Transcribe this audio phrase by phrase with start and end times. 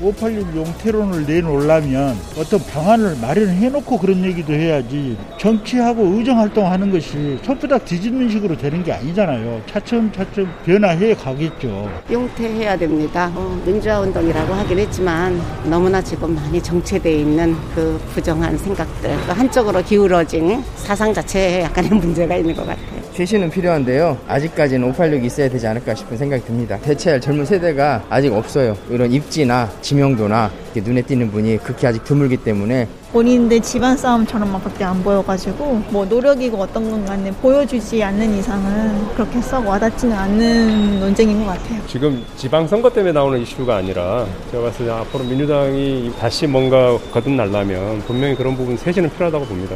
[0.00, 8.56] 586 용태론을 내놓으려면 어떤 방안을 마련해놓고 그런 얘기도 해야지 정치하고 의정활동하는 것이 손바닥 뒤집는 식으로
[8.56, 9.60] 되는 게 아니잖아요.
[9.70, 11.90] 차츰차츰 변화해 가겠죠.
[12.10, 13.30] 용퇴해야 됩니다.
[13.34, 20.64] 어, 민주화운동이라고 하긴 했지만 너무나 지금 많이 정체되어 있는 그 부정한 생각들 그 한쪽으로 기울어진
[20.76, 22.89] 사상 자체에 약간의 문제가 있는 것 같아요.
[23.12, 24.18] 쇄신은 필요한데요.
[24.28, 26.78] 아직까지는 586이 있어야 되지 않을까 싶은 생각이 듭니다.
[26.78, 28.76] 대체할 젊은 세대가 아직 없어요.
[28.88, 35.02] 이런 입지나 지명도나 눈에 띄는 분이 극히 아직 드물기 때문에 본인들 집안 싸움처럼만 밖에 안
[35.02, 41.46] 보여가지고 뭐 노력이고 어떤 건 간에 보여주지 않는 이상은 그렇게 썩 와닿지는 않는 논쟁인 것
[41.46, 41.80] 같아요.
[41.88, 48.36] 지금 지방선거 때문에 나오는 이슈가 아니라 제가 봤을 때 앞으로 민주당이 다시 뭔가 거듭날라면 분명히
[48.36, 49.74] 그런 부분 쇄신은 필요하다고 봅니다.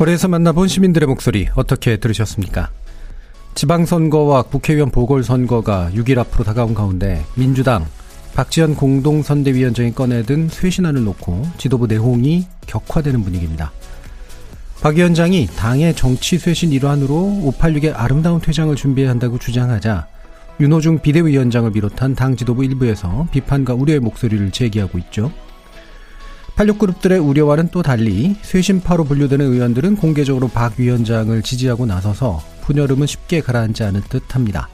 [0.00, 2.70] 거리에서 만나본 시민들의 목소리 어떻게 들으셨습니까?
[3.54, 7.84] 지방선거와 국회의원 보궐선거가 6일 앞으로 다가온 가운데 민주당
[8.32, 13.72] 박지원 공동선대위원장이 꺼내든 쇄신안을 놓고 지도부 내홍이 격화되는 분위기입니다.
[14.80, 20.06] 박 위원장이 당의 정치 쇄신 일환으로 586의 아름다운 퇴장을 준비해야 한다고 주장하자
[20.60, 25.30] 윤호중 비대위원장을 비롯한 당 지도부 일부에서 비판과 우려의 목소리를 제기하고 있죠.
[26.60, 33.82] 86그룹들의 우려와는 또 달리 쇄신파로 분류되는 의원들은 공개적으로 박 위원장을 지지하고 나서서 분여름은 쉽게 가라앉지
[33.84, 34.68] 않은 듯합니다.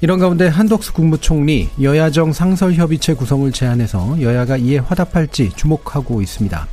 [0.00, 6.66] 이런 가운데 한덕수 국무총리 여야정 상설협의체 구성을 제안해서 여야가 이에 화답할지 주목하고 있습니다.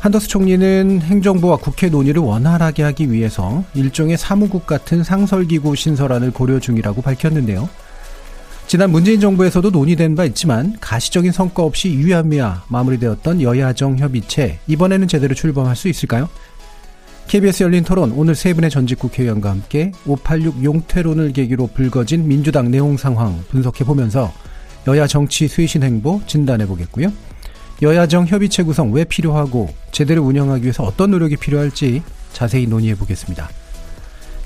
[0.00, 7.02] 한덕수 총리는 행정부와 국회 논의를 원활하게 하기 위해서 일종의 사무국 같은 상설기구 신설안을 고려 중이라고
[7.02, 7.68] 밝혔는데요.
[8.66, 15.34] 지난 문재인 정부에서도 논의된 바 있지만 가시적인 성과 없이 유야무야 마무리되었던 여야정 협의체 이번에는 제대로
[15.34, 16.28] 출범할 수 있을까요?
[17.28, 22.96] KBS 열린 토론 오늘 세 분의 전직 국회의원과 함께 586 용태론을 계기로 불거진 민주당 내용
[22.96, 24.32] 상황 분석해 보면서
[24.86, 27.12] 여야 정치 쇄신 행보 진단해 보겠고요.
[27.80, 32.02] 여야정 협의체 구성 왜 필요하고 제대로 운영하기 위해서 어떤 노력이 필요할지
[32.32, 33.48] 자세히 논의해 보겠습니다.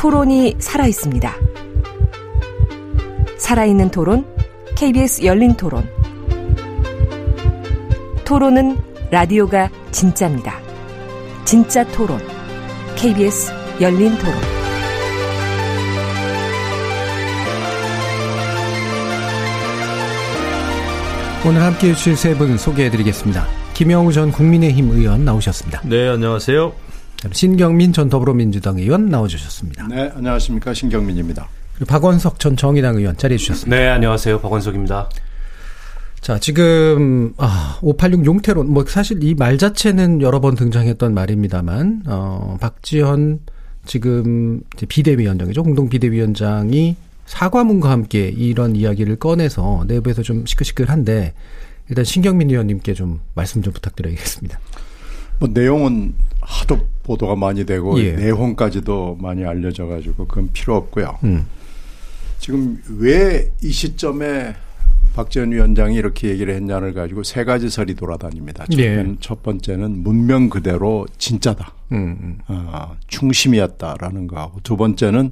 [0.00, 1.30] 토론이 살아 있습니다.
[3.36, 4.24] 살아있는 토론,
[4.74, 5.86] KBS 열린 토론.
[8.24, 8.78] 토론은
[9.10, 10.58] 라디오가 진짜입니다.
[11.44, 12.18] 진짜 토론,
[12.96, 13.52] KBS
[13.82, 14.34] 열린 토론.
[21.46, 23.46] 오늘 함께 해주실 세 분 소개해드리겠습니다.
[23.74, 25.82] 김영우 전 국민의힘 의원 나오셨습니다.
[25.84, 26.89] 네, 안녕하세요.
[27.32, 29.86] 신경민 전 더불어민주당 의원 나와주셨습니다.
[29.88, 30.72] 네, 안녕하십니까.
[30.74, 31.48] 신경민입니다.
[31.74, 33.76] 그리고 박원석 전 정의당 의원 자리해 주셨습니다.
[33.76, 34.40] 네, 안녕하세요.
[34.40, 35.10] 박원석입니다.
[36.20, 42.58] 자, 지금, 아, 586 용태론, 뭐, 사실 이 말 자체는 여러 번 등장했던 말입니다만, 어,
[42.60, 43.40] 박지원
[43.86, 45.62] 지금 비대위원장이죠.
[45.62, 51.32] 공동 비대위원장이 사과문과 함께 이런 이야기를 꺼내서 내부에서 좀 시끌시끌한데,
[51.88, 54.58] 일단 신경민 의원님께 좀 말씀 좀 부탁드리겠습니다.
[55.40, 58.12] 뭐, 내용은 하도 보도가 많이 되고, 예.
[58.12, 61.18] 내용까지도 많이 알려져 가지고, 그건 필요 없고요.
[61.24, 61.46] 음.
[62.38, 64.54] 지금 왜 이 시점에
[65.14, 68.64] 박지원 위원장이 이렇게 얘기를 했냐를 가지고 세 가지 설이 돌아다닙니다.
[68.78, 69.04] 예.
[69.20, 71.74] 첫 번째는 문명 그대로 진짜다.
[71.92, 72.38] 음, 음.
[72.48, 75.30] 어, 충심이었다라는 거하고 두 번째는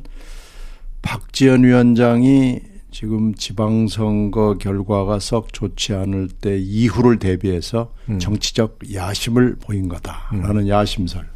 [1.03, 2.61] 박지원 위원장이
[2.91, 8.19] 지금 지방선거 결과가 썩 좋지 않을 때 이후를 대비해서 음.
[8.19, 10.69] 정치적 야심을 보인 거다라는 음.
[10.69, 11.29] 야심설.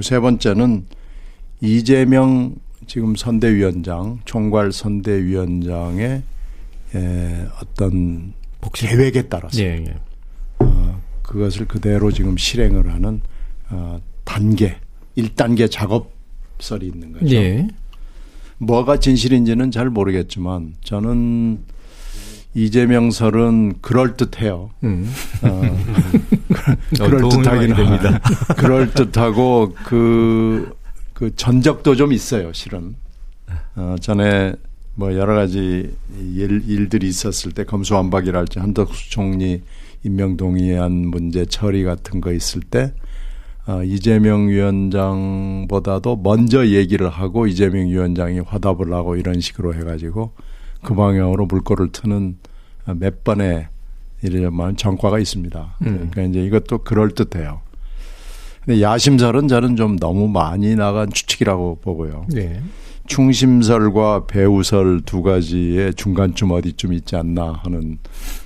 [0.00, 0.86] 세 번째는
[1.60, 2.56] 이재명
[2.86, 6.22] 지금 선대위원장, 총괄 선대위원장의
[6.94, 8.86] 에, 어떤 복시.
[8.86, 9.94] 계획에 따라서 예, 예.
[10.58, 13.20] 어, 그것을 그대로 지금 실행을 하는
[13.70, 14.76] 어, 단계,
[15.16, 17.34] 1단계 작업설이 있는 거죠.
[17.34, 17.68] 예.
[18.62, 21.58] 뭐가 진실인지는 잘 모르겠지만 저는
[22.54, 24.70] 이재명 설은 그럴 듯해요.
[24.84, 25.10] 음.
[25.42, 25.62] 어,
[26.96, 28.20] 그럴 듯하긴 합니다.
[28.56, 30.76] 그럴 듯하고 그,
[31.12, 32.94] 그 전적도 좀 있어요, 실은.
[33.74, 34.54] 어, 전에
[34.94, 39.62] 뭐 여러 가지 일, 일들이 있었을 때 검수완박이랄지 한덕수 총리
[40.04, 42.92] 임명 동의안 문제 처리 같은 거 있을 때
[43.66, 50.32] 어, 이재명 위원장보다도 먼저 얘기를 하고 이재명 위원장이 화답을 하고 이런 식으로 해가지고
[50.82, 52.38] 그 방향으로 물꼬를 트는
[52.96, 53.68] 몇 번의
[54.22, 55.76] 이러면 전과가 있습니다.
[55.82, 56.08] 음.
[56.10, 57.60] 그러니까 이제 이것도 그럴 듯해요.
[58.64, 62.26] 근데 야심설은 저는 좀 너무 많이 나간 추측이라고 보고요.
[62.28, 62.60] 네.
[63.06, 67.98] 충심설과 배우설 두 가지의 중간쯤 어디쯤 있지 않나 하는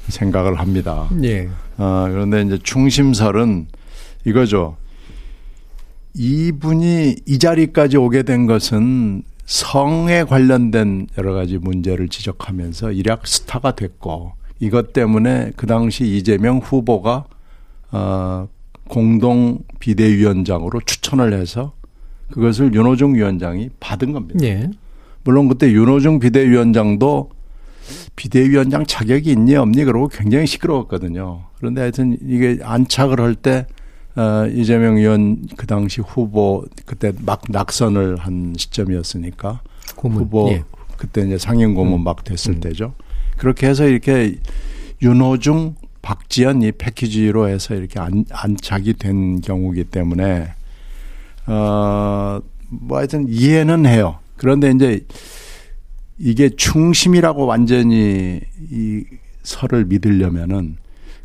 [0.08, 1.08] 생각을 합니다.
[1.12, 1.48] 네.
[1.76, 3.66] 아, 그런데 이제 충심설은
[4.24, 4.76] 이거죠.
[6.16, 14.32] 이분이 이 자리까지 오게 된 것은 성에 관련된 여러 가지 문제를 지적하면서 일약 스타가 됐고
[14.58, 17.26] 이것 때문에 그 당시 이재명 후보가
[17.92, 18.48] 어
[18.88, 21.74] 공동 비대위원장으로 추천을 해서
[22.30, 24.44] 그것을 윤호중 위원장이 받은 겁니다.
[24.44, 24.70] 예.
[25.22, 27.30] 물론 그때 윤호중 비대위원장도
[28.16, 31.44] 비대위원장 자격이 있니 없니 그러고 굉장히 시끄러웠거든요.
[31.58, 33.66] 그런데 하여튼 이게 안착을 할 때
[34.16, 39.60] 어, 이재명 의원 그 당시 후보 그때 막 낙선을 한 시점이었으니까
[39.94, 40.22] 고문.
[40.22, 40.64] 후보 예.
[40.96, 42.04] 그때 이제 상임 고문 음.
[42.04, 42.60] 막 됐을 음.
[42.60, 42.94] 때죠.
[43.36, 44.36] 그렇게 해서 이렇게
[45.02, 50.54] 윤호중 박지연 이 패키지로 해서 이렇게 안, 안착이 된 경우기 때문에
[51.46, 52.40] 어뭐
[52.90, 54.18] 하여튼 이해는 해요.
[54.36, 55.04] 그런데 이제
[56.18, 58.40] 이게 충심이라고 완전히
[58.70, 59.04] 이
[59.42, 60.76] 설을 믿으려면은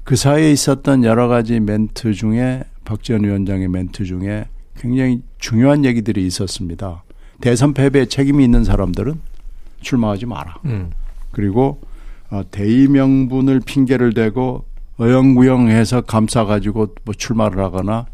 [0.04, 7.04] 그 사이에 있었던 여러 가지 멘트 중에 박지원 위원장의 멘트 중에 굉장히 중요한 얘기들이 있었습니다.
[7.40, 9.22] 대선 패배에 책임이 있는 사람들은
[9.80, 10.60] 출마하지 마라.
[10.66, 10.92] 음.
[11.32, 11.80] 그리고
[12.30, 14.66] 어, 대의 명분을 핑계를 대고
[14.98, 18.08] 어영부영해서 감싸가지고 뭐 출마를 하거나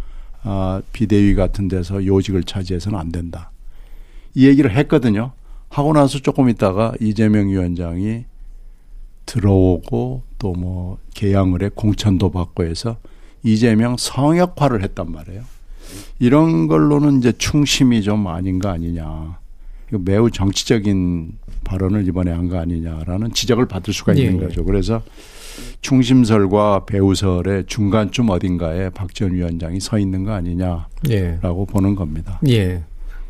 [0.44, 3.50] 어, 비대위 같은 데서 요직을 차지해서는 안 된다.
[4.36, 5.32] 이 얘기를 했거든요.
[5.70, 8.26] 하고 나서 조금 있다가 이재명 위원장이
[9.26, 12.98] 들어오고 또 뭐 개항을 해 공천도 받고 해서
[13.54, 15.42] 이재명 성역화를 했단 말이에요.
[16.20, 19.38] 이런 걸로는 이제 충심이 좀 아닌 가 아니냐.
[19.92, 21.32] 매우 정치적인
[21.64, 24.46] 발언을 이번에 한 거 아니냐라는 지적을 받을 수가 있는 예.
[24.48, 24.66] 거죠.
[24.66, 25.02] 그래서
[25.82, 31.40] 충심설과 배우설의 중간쯤 어딘가에 박지원 위원장이 서 있는 거 아니냐라고 예.
[31.42, 32.40] 보는 겁니다.
[32.50, 32.84] 예.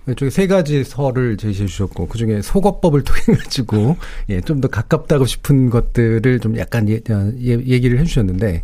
[0.10, 3.98] 이쪽에 세 가지 설을 제시해 주셨고 그중에 소거법을 통해 가지고
[4.30, 8.64] 예, 좀 더 가깝다고 싶은 것들을 좀 약간 예, 예, 얘기를 해 주셨는데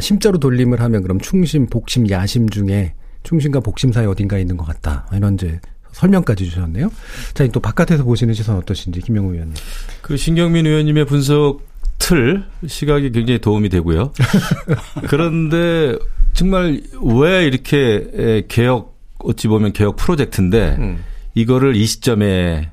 [0.00, 5.06] 심자로 돌림을 하면 그럼 충심, 복심, 야심 중에 충심과 복심 사이 어딘가에 있는 것 같다.
[5.12, 5.60] 이런 이제
[5.92, 6.90] 설명까지 주셨네요.
[7.34, 9.54] 자, 또 바깥에서 보시는 시선 어떠신지 김영우 의원님.
[10.02, 11.60] 그 신경민 의원님의 분석
[11.98, 14.12] 틀 시각이 굉장히 도움이 되고요.
[15.08, 15.96] 그런데
[16.32, 21.04] 정말 왜 이렇게 개혁 어찌 보면 개혁 프로젝트인데 음.
[21.34, 22.70] 이거를 이 시점에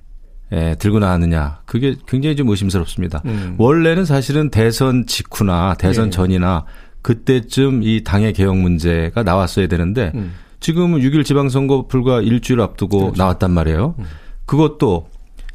[0.52, 1.60] 에, 들고 나왔느냐.
[1.66, 3.22] 그게 굉장히 좀 의심스럽습니다.
[3.26, 3.56] 음.
[3.58, 6.12] 원래는 사실은 대선 직후나 대선 네.
[6.12, 6.66] 전이나
[7.02, 10.34] 그때쯤 이 당의 개혁 문제가 나왔어야 되는데 음.
[10.60, 13.18] 지금은 6일 지방선거 불과 일주일 앞두고 그렇죠.
[13.18, 13.96] 나왔단 말이에요.
[14.00, 14.06] 음.
[14.46, 15.08] 그것도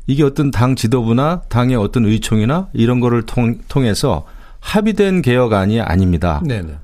[0.06, 4.24] 이게 어떤 당 지도부나 당의 어떤 의총이나 이런 거를 통, 통해서
[4.60, 6.42] 합의된 개혁안이 아닙니다.
[6.46, 6.74] 네네.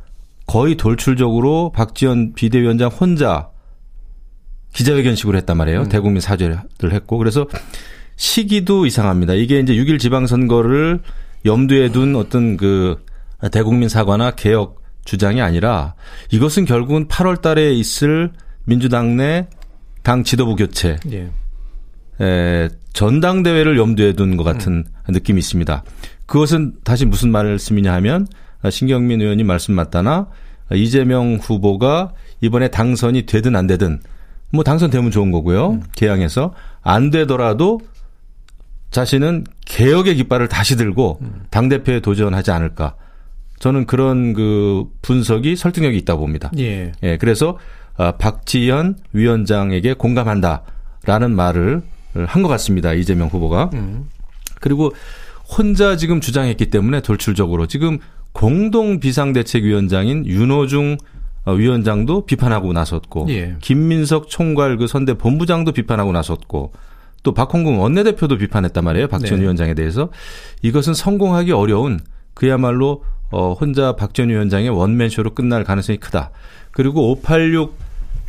[0.47, 3.51] 거의 돌출적으로 박지원 비대위원장 혼자
[4.73, 5.83] 기자회견식으로 했단 말이에요.
[5.83, 5.89] 음.
[5.89, 6.59] 대국민 사죄를
[6.93, 7.47] 했고 그래서
[8.17, 9.35] 시기도 이상합니다.
[9.35, 11.01] 이게 이제 6일 지방선거를
[11.45, 12.97] 염두에 둔 어떤 그
[13.53, 15.95] 대국민 사과나 개혁 주장이 아니라
[16.31, 18.33] 이것은 결국은 8월 달에 있을
[18.65, 19.49] 민주당 내
[20.09, 20.97] 당 지도부 교체.
[21.13, 21.29] 예.
[22.19, 25.13] 에, 전당대회를 염두에 둔 것 같은 음.
[25.13, 25.85] 느낌이 있습니다.
[26.25, 28.27] 그것은 다시 무슨 말씀이냐 하면
[28.71, 30.29] 신경민 의원님 말씀 맞다나
[30.73, 34.01] 이재명 후보가 이번에 당선이 되든 안 되든
[34.51, 35.73] 뭐 당선되면 좋은 거고요.
[35.73, 35.83] 음.
[35.95, 37.81] 개항해서 안 되더라도
[38.91, 41.43] 자신은 개혁의 깃발을 다시 들고 음.
[41.51, 42.95] 당 대표에 도전하지 않을까.
[43.59, 46.51] 저는 그런 그 분석이 설득력이 있다고 봅니다.
[46.59, 46.93] 예.
[47.03, 47.59] 예 그래서
[47.97, 51.83] 아, 박지현 위원장에게 공감한다라는 말을
[52.27, 52.93] 한 것 같습니다.
[52.95, 53.71] 이재명 후보가.
[53.75, 54.09] 음.
[54.61, 54.93] 그리고
[55.57, 57.99] 혼자 지금 주장했기 때문에 돌출적으로 지금
[58.33, 60.97] 공동 비상대책위원장인 윤호중
[61.45, 63.57] 어, 위원장도 비판하고 나섰고 예.
[63.61, 66.73] 김민석 총괄 그 선대 본부장도 비판하고 나섰고
[67.23, 69.09] 또 박홍근 원내대표도 비판했단 말이에요.
[69.09, 69.45] 박지원 네.
[69.45, 70.11] 위원장에 대해서
[70.63, 72.01] 이것은 성공하기 어려운
[72.35, 76.31] 그야말로 어, 혼자 박전 위원장의 원맨쇼로 끝날 가능성이 크다.
[76.71, 77.77] 그리고 586,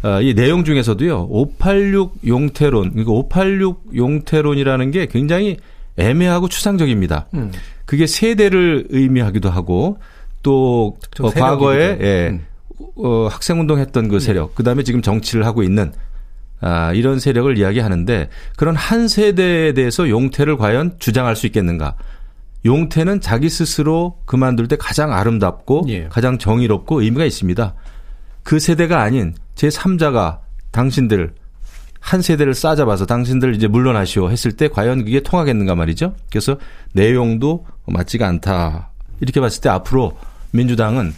[0.04, 5.58] 어, 이 내용 중에서도요, 586 용태론, 그러니까 586 용태론이라는 게 굉장히
[5.98, 7.28] 애매하고 추상적입니다.
[7.34, 7.52] 음.
[7.86, 10.00] 그게 세대를 의미하기도 하고,
[10.42, 12.46] 또, 어, 과거에, 예, 음.
[12.96, 15.92] 어, 학생운동 했던 그 세력, 그 다음에 지금 정치를 하고 있는
[16.62, 21.96] 아, 이런 세력을 이야기하는데 그런 한 세대에 대해서 용태를 과연 주장할 수 있겠는가?
[22.66, 26.08] 용태는 자기 스스로 그만둘 때 가장 아름답고 예.
[26.10, 27.74] 가장 정의롭고 의미가 있습니다.
[28.44, 30.40] 그 세대가 아닌 제 3자가
[30.72, 31.34] 당신들
[32.00, 36.16] 한 세대를 싸잡아서 당신들 이제 물러나시오 했을 때 과연 그게 통하겠는가 말이죠.
[36.30, 36.58] 그래서
[36.94, 38.92] 내용도 맞지가 않다.
[39.20, 40.18] 이렇게 봤을 때 앞으로
[40.52, 41.14] 민주당은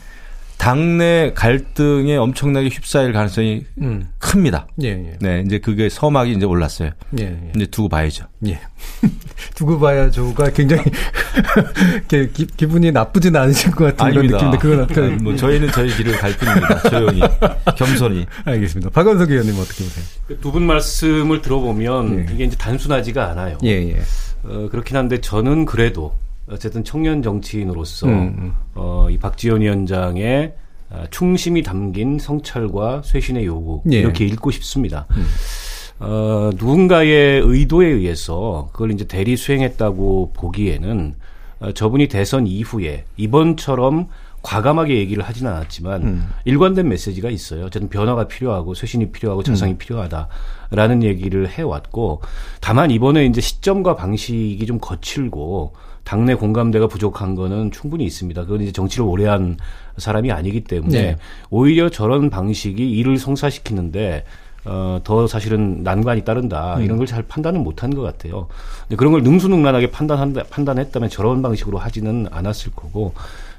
[0.62, 4.08] 당내 갈등에 엄청나게 휩싸일 가능성이 음.
[4.20, 4.68] 큽니다.
[4.84, 5.18] 예, 예.
[5.20, 6.92] 네, 이제 그게 서막이 이제 올랐어요.
[7.20, 7.52] 예, 예.
[7.56, 8.26] 이제 두고 봐야죠.
[8.46, 8.60] 예.
[9.56, 10.84] 두고 봐야죠가 굉장히
[12.32, 14.38] 기, 기분이 나쁘진 않으실 것 같은 아닙니다.
[14.38, 16.90] 그런 느낌인데 그건 아까 뭐 저희는 저희 길을 갈 뿐입니다.
[16.92, 17.22] 조용히
[17.76, 18.28] 겸손히.
[18.46, 18.92] 알겠습니다.
[18.92, 20.06] 박원석 의원님 어떻게 보세요?
[20.42, 22.34] 두 분 말씀을 들어보면 예.
[22.36, 23.58] 이게 이제 단순하지가 않아요.
[23.64, 24.00] 예, 예.
[24.44, 26.14] 어, 그렇긴 한데 저는 그래도
[26.52, 28.54] 어쨌든 청년 정치인으로서 음, 음.
[28.76, 30.54] 어, 이 박지원 위원장의
[30.90, 34.00] 아, 충심이 담긴 성찰과 쇄신의 요구 예.
[34.00, 35.08] 이렇게 읽고 싶습니다.
[35.12, 35.26] 음.
[36.00, 41.16] 어, 누군가의 의도에 의해서 그걸 이제 대리 수행했다고 보기에는
[41.60, 44.08] 어, 저분이 대선 이후에 이번처럼
[44.42, 46.30] 과감하게 얘기를 하지는 않았지만 음.
[46.46, 47.66] 일관된 메시지가 있어요.
[47.66, 49.78] 어쨌든 변화가 필요하고 쇄신이 필요하고 자성이 음.
[49.78, 52.22] 필요하다라는 얘기를 해왔고
[52.60, 55.74] 다만 이번에 이제 시점과 방식이 좀 거칠고
[56.12, 58.44] 당내 공감대가 부족한 거는 충분히 있습니다.
[58.44, 59.56] 그건 이제 정치를 오래 한
[59.96, 61.16] 사람이 아니기 때문에 네.
[61.50, 64.26] 오히려 저런 방식이 일을 성사시키는데
[64.66, 66.76] 어, 더 사실은 난관이 따른다.
[66.76, 66.84] 음.
[66.84, 68.50] 이런 걸 잘 판단을 못한 것 같아요.
[68.82, 73.14] 근데 그런 걸 능수능란하게 판단한다, 판단했다면 저런 방식으로 하지는 않았을 거고,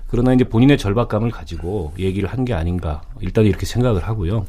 [0.08, 3.00] 그러나 이제 본인의 절박감을 가지고 얘기를 한 게 아닌가.
[3.20, 4.44] 일단 이렇게 생각을 하고요.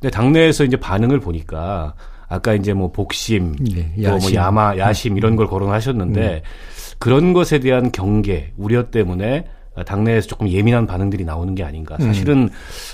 [0.00, 1.94] 근데 당내에서 이제 반응을 보니까
[2.28, 6.79] 아까 이제 뭐 복심, 네, 또뭐 야마, 야심 이런 걸 거론하셨는데 음.
[7.00, 9.46] 그런 것에 대한 경계, 우려 때문에
[9.86, 11.96] 당내에서 조금 예민한 반응들이 나오는 게 아닌가.
[11.98, 12.04] 음.
[12.04, 12.48] 사실은 음.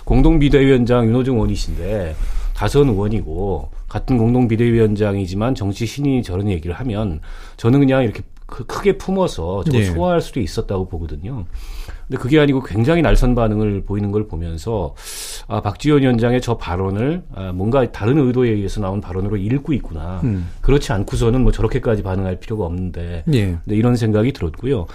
[0.05, 2.15] 공동 비대위원장 윤호중 의원이신데
[2.55, 7.21] 다선 의원이고 같은 공동 비대위원장이지만 정치 신인이 저런 얘기를 하면
[7.57, 9.87] 저는 그냥 이렇게 크게 품어서 저걸 네.
[9.87, 11.45] 소화할 수도 있었다고 보거든요.
[12.07, 14.95] 근데 그게 아니고 굉장히 날선 반응을 보이는 걸 보면서
[15.49, 20.21] 아, 박지원 위원장의 저 발언을 아, 뭔가 다른 의도에 의해서 나온 발언으로 읽고 있구나.
[20.23, 20.49] 음.
[20.61, 23.59] 그렇지 않고서는 뭐 저렇게까지 반응할 필요가 없는데 예.
[23.67, 24.87] 이런 생각이 들었고요.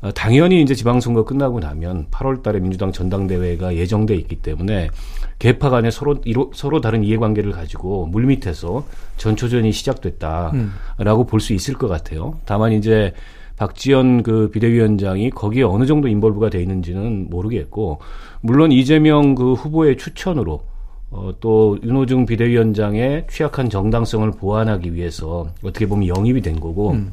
[0.00, 4.90] 아, 당연히 이제 지방선거 끝나고 나면 8월 달에 민주당 전당대회가 예정돼 있기 때문에
[5.38, 8.84] 개파 간에 서로 이로, 서로 다른 이해관계를 가지고 물밑에서
[9.16, 11.26] 전초전이 시작됐다라고 음.
[11.26, 12.38] 볼수 있을 것 같아요.
[12.46, 13.12] 다만 이제
[13.56, 18.00] 박지원 그 비대위원장이 거기에 어느 정도 인벌브가 돼 있는지는 모르겠고
[18.40, 20.62] 물론 이재명 그 후보의 추천으로
[21.10, 27.12] 어, 또 윤호중 비대위원장의 취약한 정당성을 보완하기 위해서 어떻게 보면 영입이 된 거고 음.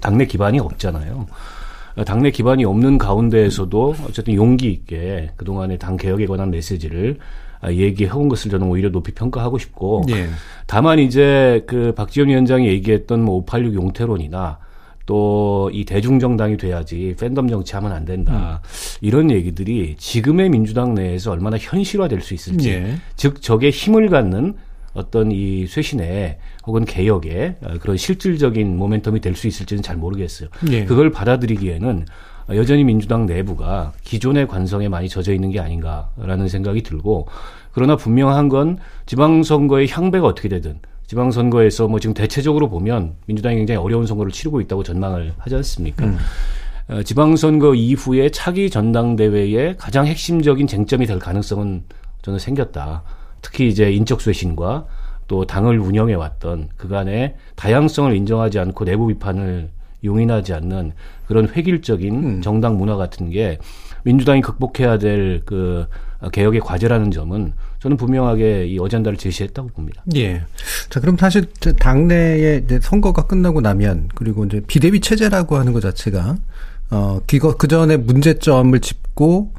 [0.00, 1.26] 당내 기반이 없잖아요.
[2.06, 7.18] 당내 기반이 없는 가운데에서도 어쨌든 용기 있게 그동안의 당 개혁에 관한 메시지를
[7.70, 10.28] 얘기해온 것을 저는 오히려 높이 평가하고 싶고 예.
[10.66, 14.58] 다만 이제 그 박지원 위원장이 얘기했던 뭐 586 용태론이나
[15.06, 18.60] 또 이 대중정당이 돼야지 팬덤 정치하면 안 된다.
[18.62, 18.68] 음.
[19.00, 22.96] 이런 얘기들이 지금의 민주당 내에서 얼마나 현실화될 수 있을지, 예.
[23.16, 24.54] 즉 적의 힘을 갖는
[24.94, 30.48] 어떤 이 쇄신에 혹은 개혁에 그런 실질적인 모멘텀이 될 수 있을지는 잘 모르겠어요.
[30.70, 30.84] 예.
[30.84, 32.06] 그걸 받아들이기에는
[32.50, 37.28] 여전히 민주당 내부가 기존의 관성에 많이 젖어 있는 게 아닌가라는 생각이 들고
[37.72, 44.06] 그러나 분명한 건 지방선거의 향배가 어떻게 되든 지방선거에서 뭐 지금 대체적으로 보면 민주당이 굉장히 어려운
[44.06, 46.06] 선거를 치르고 있다고 전망을 하지 않습니까?
[46.06, 46.18] 음.
[46.88, 51.84] 어, 지방선거 이후에 차기 전당대회의 가장 핵심적인 쟁점이 될 가능성은
[52.22, 53.02] 저는 생겼다.
[53.40, 54.86] 특히 이제 인적 쇄신과
[55.28, 59.70] 또 당을 운영해 왔던 그간의 다양성을 인정하지 않고 내부 비판을
[60.04, 60.92] 용인하지 않는
[61.26, 62.42] 그런 획일적인 음.
[62.42, 63.58] 정당 문화 같은 게
[64.04, 65.86] 민주당이 극복해야 될 그
[66.30, 70.04] 개혁의 과제라는 점은 저는 분명하게 이 어젠다를 제시했다고 봅니다.
[70.14, 70.44] 예.
[70.88, 71.46] 자, 그럼 사실
[71.78, 76.36] 당내에 이제 선거가 끝나고 나면 그리고 이제 비대위 체제라고 하는 것 자체가
[76.90, 79.52] 어, 그거 그 전에 문제점을 짚고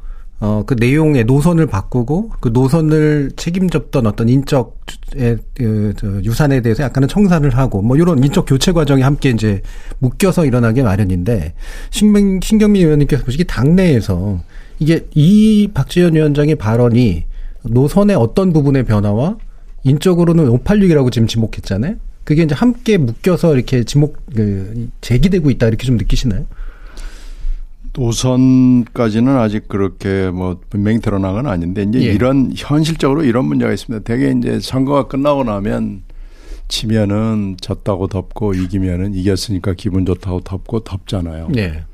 [0.44, 7.08] 어, 그 내용의 노선을 바꾸고 그 노선을 책임졌던 어떤 인적의 그, 저, 유산에 대해서 약간은
[7.08, 9.62] 청산을 하고 뭐 이런 인적 교체 과정이 함께 이제
[10.00, 11.54] 묶여서 일어나게 마련인데
[11.88, 14.42] 신경, 신경미 의원님께서 보시기 당내에서
[14.80, 17.24] 이게 이 박지원 위원장의 발언이
[17.62, 19.38] 노선의 어떤 부분의 변화와
[19.84, 21.94] 인적으로는 586이라고 지금 지목했잖아요.
[22.24, 26.44] 그게 이제 함께 묶여서 이렇게 지목 그 제기되고 있다 이렇게 좀 느끼시나요?
[27.96, 32.12] 노선까지는 아직 그렇게 뭐 분명히 드러난 건 아닌데 이제 예.
[32.12, 34.04] 이런 현실적으로 이런 문제가 있습니다.
[34.04, 36.02] 대개 이제 선거가 끝나고 나면
[36.66, 41.48] 치면은 졌다고 덮고 이기면은 이겼으니까 기분 좋다고 덮고 덮잖아요.
[41.56, 41.84] 예.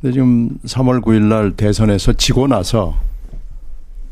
[0.00, 2.96] 근데 지금 3월 9일 날 대선에서 지고 나서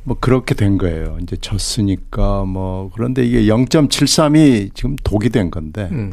[0.05, 1.19] 뭐 그렇게 된 거예요.
[1.23, 6.13] 이제 졌으니까 뭐 그런데 이게 0.73이 지금 독이 된 건데 음.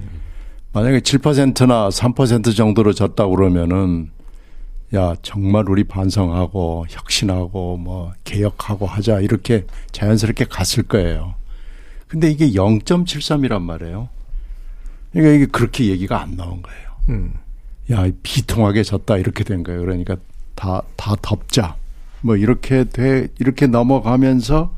[0.74, 4.10] 만약에 7%나 3% 정도로 졌다 그러면은
[4.96, 11.36] 야 정말 우리 반성하고 혁신하고 뭐 개혁하고 하자 이렇게 자연스럽게 갔을 거예요.
[12.08, 14.08] 근데 이게 0.73이란 말이에요.
[15.12, 16.90] 그러니까 이게 그렇게 얘기가 안 나온 거예요.
[17.10, 17.34] 음.
[17.92, 19.82] 야 비통하게 졌다 이렇게 된 거예요.
[19.82, 20.16] 그러니까
[20.56, 21.76] 다 다 덮자.
[22.22, 24.74] 뭐 이렇게 돼 이렇게 넘어가면서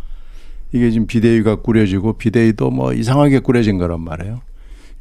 [0.72, 4.42] 이게 지금 비대위가 꾸려지고 비대위도 뭐 이상하게 꾸려진 거란 말이에요.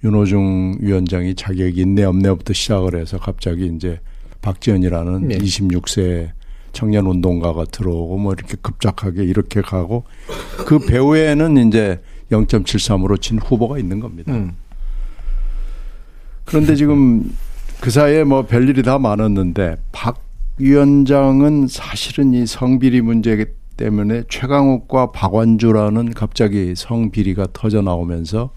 [0.04, 4.00] 윤호중 위원장이 자격이 있네 없네부터 시작을 해서 갑자기 이제
[4.42, 5.38] 박지원이라는 네.
[5.38, 6.30] 26세
[6.72, 10.04] 청년 운동가가 들어오고 뭐 이렇게 급작하게 이렇게 가고
[10.66, 14.32] 그 배후에는 이제 0.73으로 진 후보가 있는 겁니다.
[14.32, 14.54] 음.
[16.44, 17.32] 그런데 지금
[17.80, 20.22] 그 사이에 뭐 별일이 다 많았는데 박
[20.58, 28.50] 위원장은 사실은 이 성비리 문제 때문에 최강욱과 박완주라는 갑자기 성비리가 터져 나오면서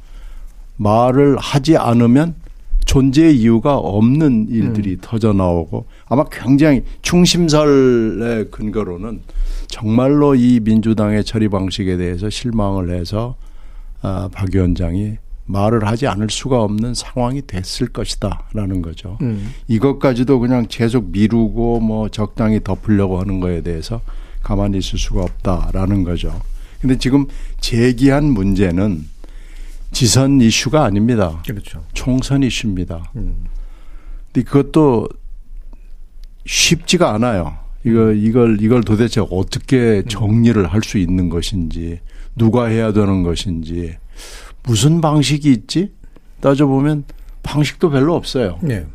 [0.77, 2.35] 말을 하지 않으면
[2.91, 4.97] 존재의 이유가 없는 일들이 음.
[4.99, 9.21] 터져 나오고 아마 굉장히 충심설의 근거로는
[9.67, 13.37] 정말로 이 민주당의 처리 방식에 대해서 실망을 해서
[14.01, 15.13] 아, 박 위원장이
[15.45, 19.17] 말을 하지 않을 수가 없는 상황이 됐을 것이다라는 거죠.
[19.21, 19.53] 음.
[19.69, 24.01] 이것까지도 그냥 계속 미루고 뭐 적당히 덮으려고 하는 거에 대해서
[24.43, 26.41] 가만히 있을 수가 없다라는 거죠.
[26.81, 27.25] 근데 지금
[27.61, 29.05] 제기한 문제는
[29.91, 31.41] 지선 이슈가 아닙니다.
[31.45, 31.83] 그렇죠.
[31.93, 33.11] 총선 이슈입니다.
[33.15, 33.45] 음.
[34.31, 35.07] 근데 그것도
[36.45, 37.57] 쉽지가 않아요.
[37.83, 41.99] 이거 이걸 이걸 도대체 어떻게 정리를 할 수 있는 것인지
[42.35, 43.97] 누가 해야 되는 것인지
[44.63, 45.91] 무슨 방식이 있지?
[46.39, 47.03] 따져 보면
[47.43, 48.59] 방식도 별로 없어요.
[48.61, 48.85] 네.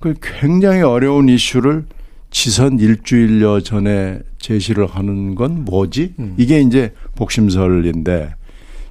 [0.00, 1.86] 그 굉장히 어려운 이슈를
[2.30, 6.14] 지선 일주일여 전에 제시를 하는 건 뭐지?
[6.18, 6.34] 음.
[6.38, 8.34] 이게 이제 복심설인데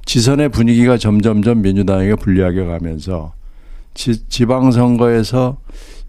[0.05, 3.33] 지선의 분위기가 점점점 민주당에게 불리하게 가면서
[3.93, 5.57] 지, 지방선거에서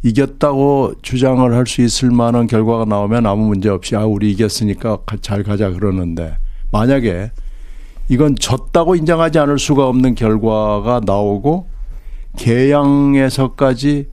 [0.02, 5.42] 이겼다고 주장을 할 수 있을 만한 결과가 나오면 아무 문제 없이 아 우리 이겼으니까 잘
[5.44, 6.37] 가자 그러는데
[6.72, 7.31] 만약에
[8.09, 11.68] 이건 졌다고 인정하지 않을 수가 없는 결과가 나오고
[12.37, 14.09] 개항에서까지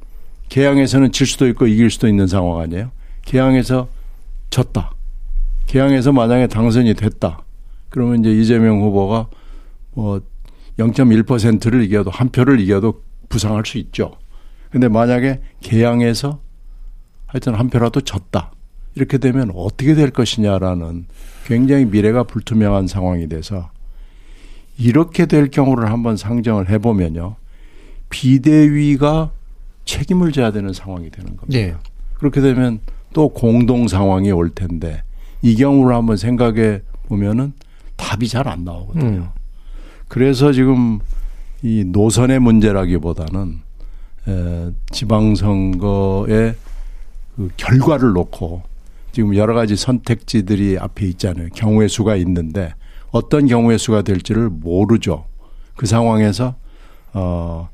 [0.50, 2.92] 개항에서는 질 수도 있고 이길 수도 있는 상황 아니에요?
[3.24, 3.88] 개항에서
[4.50, 4.92] 졌다.
[5.68, 7.42] 개항에서 만약에 당선이 됐다.
[7.90, 9.28] 그러면 이제 이재명 후보가
[9.92, 10.22] 뭐
[10.78, 14.18] 0.1%를 이겨도 한 표를 이겨도 부상할 수 있죠.
[14.72, 16.40] 근데 만약에 개항에서
[17.28, 18.52] 하여튼 한 표라도 졌다.
[18.96, 21.06] 이렇게 되면 어떻게 될 것이냐라는
[21.46, 23.70] 굉장히 미래가 불투명한 상황이 돼서
[24.78, 27.36] 이렇게 될 경우를 한번 상정을 해보면요.
[28.10, 29.32] 비대위가
[29.86, 31.48] 책임을 져야 되는 상황이 되는 겁니다.
[31.60, 31.76] 네.
[32.16, 32.80] 그렇게 되면
[33.14, 35.04] 또 공동 상황이 올 텐데
[35.42, 37.54] 이 경우를 한번 생각해 보면은
[37.96, 39.08] 답이 잘 안 나오거든요.
[39.08, 39.30] 음.
[40.10, 41.00] 그래서 지금
[41.62, 43.60] 이 노선의 문제라기보다는
[44.28, 46.56] 에, 지방선거의
[47.36, 48.64] 그 결과를 놓고
[49.12, 51.48] 지금 여러 가지 선택지들이 앞에 있잖아요.
[51.54, 52.74] 경우의 수가 있는데
[53.12, 55.26] 어떤 경우의 수가 될지를 모르죠.
[55.76, 56.56] 그 상황에서
[57.14, 57.70] 어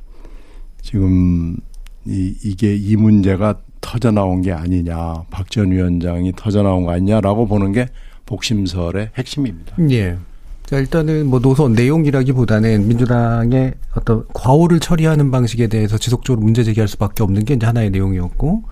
[0.82, 1.58] 지금
[2.06, 7.48] 이 이게 이 문제가 터져 나온 게 아니냐, 박 전 위원장이 터져 나온 거 아니냐라고
[7.48, 7.88] 보는 게
[8.26, 9.76] 복심설의 핵심입니다.
[9.91, 10.17] 예.
[10.65, 17.23] 자, 일단은 뭐 노선 내용이라기보다는 민주당의 어떤 과오를 처리하는 방식에 대해서 지속적으로 문제 제기할 수밖에
[17.23, 18.63] 없는 게 이제 하나의 내용이었고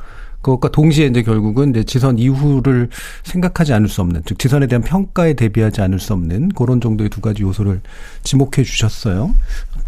[0.42, 2.90] 그것과 동시에 이제 결국은 이제 지선 이후를
[3.24, 7.22] 생각하지 않을 수 없는 즉 지선에 대한 평가에 대비하지 않을 수 없는 그런 정도의 두
[7.22, 7.80] 가지 요소를
[8.24, 9.34] 지목해 주셨어요.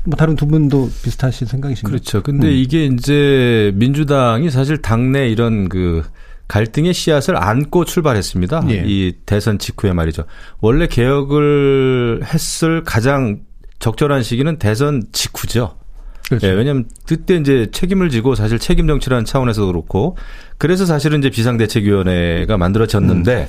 [0.05, 1.91] 뭐 다른 두 분도 비슷하신 생각이신가요?
[1.91, 2.23] 그렇죠.
[2.23, 2.53] 근데 음.
[2.53, 6.03] 이게 이제 민주당이 사실 당내 이런 그
[6.47, 8.65] 갈등의 씨앗을 안고 출발했습니다.
[8.69, 8.84] 예.
[8.86, 10.25] 이 대선 직후에 말이죠.
[10.62, 13.41] 원래 개혁을 했을 가장
[13.79, 15.77] 적절한 시기는 대선 직후죠.
[16.27, 16.47] 그렇죠.
[16.47, 20.17] 예, 왜냐하면 그때 이제 책임을 지고 사실 책임 정치라는 차원에서 그렇고
[20.58, 23.47] 그래서 사실은 이제 비상대책위원회가 만들어졌는데 음.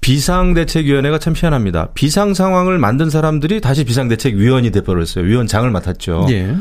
[0.00, 1.90] 비상대책위원회가 참 희한합니다.
[1.94, 5.24] 비상 상황을 만든 사람들이 다시 비상대책위원이 돼버렸어요.
[5.24, 6.26] 위원장을 맡았죠.
[6.30, 6.54] 예.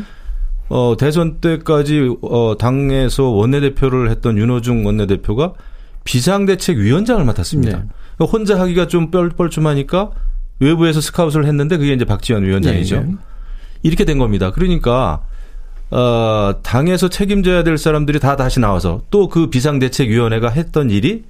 [0.70, 5.54] 어, 대선 때까지 어, 당에서 원내대표를 했던 윤호중 원내대표가
[6.04, 7.78] 비상대책위원장을 맡았습니다.
[7.80, 8.26] 네.
[8.26, 10.12] 혼자 하기가 좀 뻘뻘쭘하니까
[10.60, 13.02] 외부에서 스카웃을 했는데 그게 이제 박지원 위원장이죠.
[13.02, 13.16] 네.
[13.84, 14.52] 이렇게 된 겁니다.
[14.52, 15.22] 그러니까
[15.92, 21.24] 어, 당에서 책임져야 될 사람들이 다 다시 나와서 또 그 비상대책위원회가 했던 일이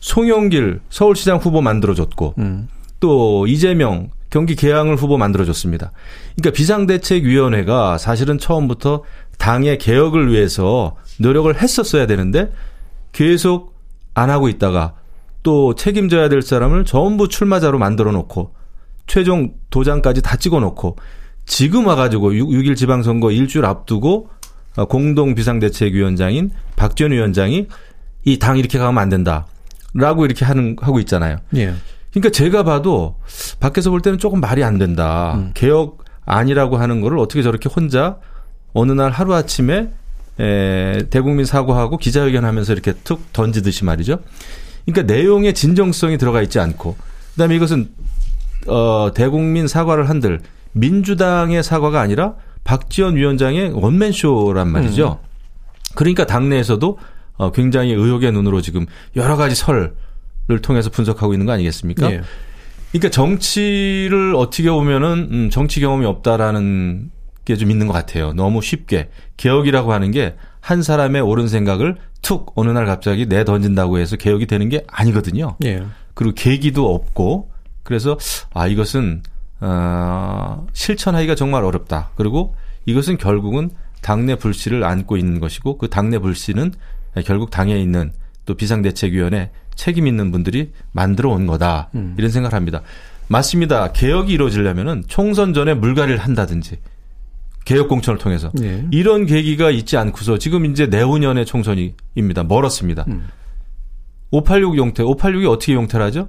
[0.00, 2.68] 송영길 서울시장 후보 만들어줬고 음.
[3.00, 5.92] 또 이재명 경기 개항을 후보 만들어줬습니다.
[6.36, 9.04] 그러니까 비상대책위원회가 사실은 처음부터
[9.38, 12.52] 당의 개혁을 위해서 노력을 했었어야 되는데
[13.12, 13.74] 계속
[14.14, 14.94] 안 하고 있다가
[15.42, 18.54] 또 책임져야 될 사람을 전부 출마자로 만들어 놓고
[19.06, 20.96] 최종 도장까지 다 찍어 놓고
[21.46, 24.28] 지금 와가지고 6, 일 지방선거 일주일 앞두고
[24.76, 27.66] 어, 공동 비상대책위원장인 박지원 위원장이
[28.24, 29.46] 이 당 이렇게 가면 안 된다
[29.94, 31.38] 라고 이렇게 하는 하고 있잖아요.
[31.56, 31.72] 예.
[32.10, 33.16] 그러니까 제가 봐도
[33.60, 35.34] 밖에서 볼 때는 조금 말이 안 된다.
[35.36, 35.50] 음.
[35.54, 38.18] 개혁 아니라고 하는 거를 어떻게 저렇게 혼자
[38.72, 39.90] 어느 날 하루 아침에
[40.40, 44.20] 에, 대국민 사과하고 기자회견하면서 이렇게 툭 던지듯이 말이죠.
[44.86, 46.96] 그러니까 내용의 진정성이 들어가 있지 않고
[47.32, 47.90] 그다음에 이것은
[48.66, 50.40] 어, 대국민 사과를 한들
[50.72, 55.20] 민주당의 사과가 아니라 박지원 위원장의 원맨쇼란 말이죠.
[55.22, 55.28] 음.
[55.94, 56.98] 그러니까 당내에서도
[57.36, 59.94] 어, 굉장히 의혹의 눈으로 지금 여러 가지 설을
[60.60, 62.10] 통해서 분석하고 있는 거 아니겠습니까?
[62.10, 62.22] 예.
[62.92, 67.10] 그러니까 정치를 어떻게 보면은 음, 정치 경험이 없다라는
[67.44, 68.32] 게 좀 있는 것 같아요.
[68.34, 70.34] 너무 쉽게 개혁이라고 하는 게
[70.68, 75.56] 한 사람의 옳은 생각을 툭 어느 날 갑자기 내 던진다고 해서 개혁이 되는 게 아니거든요.
[75.64, 75.82] 예.
[76.12, 77.50] 그리고 계기도 없고
[77.82, 78.18] 그래서
[78.52, 79.22] 아 이것은
[79.60, 82.10] 어, 실천하기가 정말 어렵다.
[82.16, 83.70] 그리고 이것은 결국은
[84.02, 86.72] 당내 불씨를 안고 있는 것이고 그 당내 불씨는
[87.24, 88.12] 결국 당에 있는
[88.44, 91.88] 또 비상대책위원회 책임 있는 분들이 만들어 온 거다.
[91.94, 92.14] 음.
[92.18, 92.82] 이런 생각을 합니다.
[93.28, 93.92] 맞습니다.
[93.92, 96.78] 개혁이 이루어지려면은 총선 전에 물갈이를 한다든지
[97.64, 98.84] 개혁 공천을 통해서 네.
[98.90, 102.42] 이런 계기가 있지 않고서 지금 이제 내후년의 총선이입니다.
[102.44, 103.04] 멀었습니다.
[103.08, 103.28] 음.
[104.32, 106.28] 586 용태, 586이 어떻게 용태를 하죠?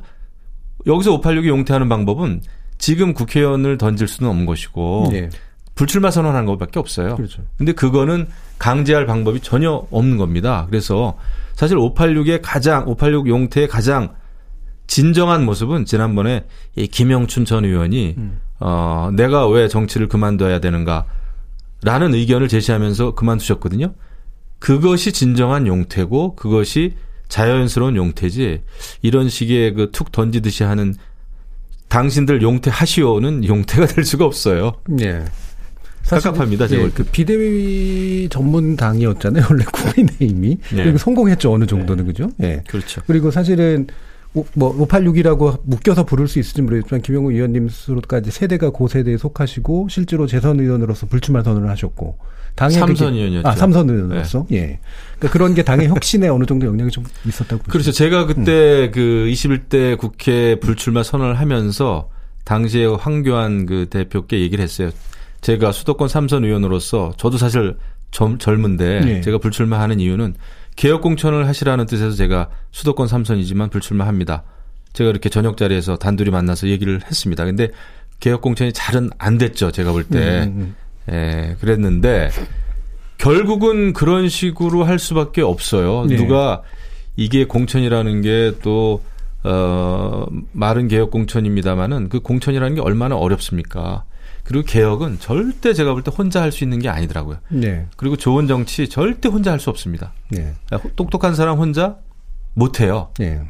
[0.85, 2.41] 여기서 586이 용태하는 방법은
[2.77, 5.29] 지금 국회의원을 던질 수는 없는 것이고 네.
[5.79, 7.15] 불출마 선언하는 것밖에 없어요.
[7.15, 7.41] 그렇죠.
[7.57, 10.67] 근데 그거는 강제할 방법이 전혀 없는 겁니다.
[10.69, 11.17] 그래서
[11.53, 14.13] 사실 586의 가장 586 용태의 가장
[14.87, 16.43] 진정한 모습은 지난번에
[16.75, 18.41] 이 김영춘 전 의원이 음.
[18.59, 21.05] 어 내가 왜 정치를 그만둬야 되는가라는
[22.13, 23.93] 의견을 제시하면서 그만두셨거든요.
[24.59, 26.95] 그것이 진정한 용태고 그것이
[27.29, 28.63] 자연스러운 용태지
[29.01, 30.93] 이런 식의 그 툭 던지듯이 하는
[31.87, 34.73] 당신들 용태 하시오는 용태가 될 수가 없어요.
[34.89, 35.23] 네.
[36.09, 36.67] 깝깝합니다.
[36.67, 39.45] 제가 네, 그 비대위 전문 당이었잖아요.
[39.49, 40.83] 원래 국민의힘이 네.
[40.83, 42.07] 그리고 성공했죠 어느 정도는 네.
[42.07, 42.29] 그죠?
[42.41, 42.47] 예.
[42.47, 42.63] 네.
[42.67, 43.01] 그렇죠.
[43.07, 43.87] 그리고 사실은
[44.53, 50.27] 뭐 586이라고 묶여서 부를 수 있을지 모르겠지만 김영우 의원님 스스로까지 세대가 고 세대에 속하시고 실제로
[50.27, 52.17] 재선 의원으로서 불출마 선언을 하셨고
[52.55, 53.47] 당의 삼선 의원이었죠.
[53.47, 54.45] 아, 삼선 의원으로서.
[54.49, 54.57] 네.
[54.57, 54.79] 예.
[55.17, 57.71] 그러니까 그런 게 당의 혁신에 어느 정도 영향이 좀 있었다고 보시죠.
[57.71, 57.91] 그렇죠.
[57.91, 58.91] 제가 그때 음.
[58.91, 62.09] 그 21대 국회 불출마 선언을 하면서
[62.43, 64.91] 당시에 황교안 그 대표께 얘기를 했어요.
[65.41, 67.78] 제가 수도권 삼선 의원으로서 저도 사실
[68.12, 69.21] 젊, 젊은데 네.
[69.21, 70.36] 제가 불출마하는 이유는
[70.75, 74.43] 개혁 공천을 하시라는 뜻에서 제가 수도권 삼선이지만 불출마합니다.
[74.93, 77.45] 제가 이렇게 저녁 자리에서 단둘이 만나서 얘기를 했습니다.
[77.45, 77.69] 근데
[78.19, 79.71] 개혁 공천이 잘은 안 됐죠.
[79.71, 80.43] 제가 볼 때.
[80.43, 80.75] 음, 음,
[81.10, 81.12] 음.
[81.12, 82.30] 예, 그랬는데
[83.17, 86.06] 결국은 그런 식으로 할 수밖에 없어요.
[86.06, 86.15] 네.
[86.15, 86.62] 누가
[87.15, 89.02] 이게 공천이라는 게또
[89.43, 94.04] 어, 말은 개혁 공천입니다만은 그 공천이라는 게 얼마나 어렵습니까?
[94.49, 97.38] 그리고 개혁은 절대 제가 볼 때 혼자 할 수 있는 게 아니더라고요.
[97.49, 97.85] 네.
[97.97, 100.12] 그리고 좋은 정치 절대 혼자 할 수 없습니다.
[100.29, 100.53] 네.
[100.95, 101.97] 똑똑한 사람 혼자
[102.55, 103.12] 못 해요.
[103.19, 103.41] 네.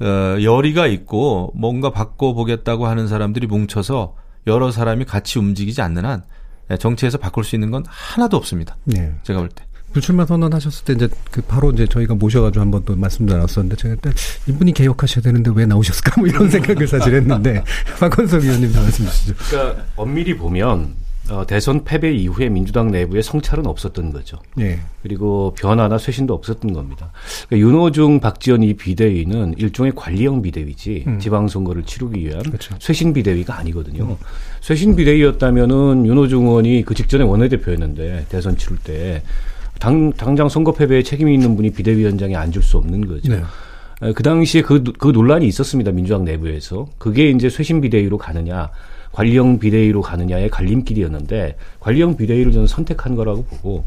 [0.00, 4.14] 어, 열의가 있고 뭔가 바꿔보겠다고 하는 사람들이 뭉쳐서
[4.46, 6.22] 여러 사람이 같이 움직이지 않는 한
[6.70, 8.76] 예, 정치에서 바꿀 수 있는 건 하나도 없습니다.
[8.84, 9.14] 네.
[9.22, 9.64] 제가 볼 때.
[9.92, 14.12] 불출마 선언하셨을 때 이제 그 바로 이제 저희가 모셔가지고 한번 또 말씀 나눴었는데 제가 일단
[14.48, 17.64] 이분이 개혁하셔야 되는데 왜 나오셨을까 뭐 이런 생각을 사실 했는데
[17.98, 19.34] 박건석 의원님도 말씀 주시죠.
[19.48, 20.94] 그러니까 엄밀히 보면
[21.30, 24.38] 어, 대선 패배 이후에 민주당 내부에 성찰은 없었던 거죠.
[24.56, 24.80] 네.
[25.02, 27.12] 그리고 변화나 쇄신도 없었던 겁니다.
[27.48, 31.18] 그러니까 윤호중, 박지원 이 비대위는 일종의 관리형 비대위지 음.
[31.20, 32.74] 지방선거를 치르기 위한 그렇죠.
[32.80, 34.04] 쇄신 비대위가 아니거든요.
[34.04, 34.16] 음.
[34.60, 39.22] 쇄신 비대위였다면은 윤호중 의원이 그 직전에 원내대표였는데 대선 치를 때
[39.80, 43.32] 당, 당장 선거 패배에 책임이 있는 분이 비대위원장에 앉을 수 없는 거죠.
[43.32, 43.42] 네.
[44.14, 45.90] 그 당시에 그, 그 논란이 있었습니다.
[45.90, 46.86] 민주당 내부에서.
[46.98, 48.70] 그게 이제 쇄신 비대위로 가느냐.
[49.12, 53.84] 관리형 비대위로 가느냐의 갈림길이었는데 관리형 비대위를 저는 선택한 거라고 보고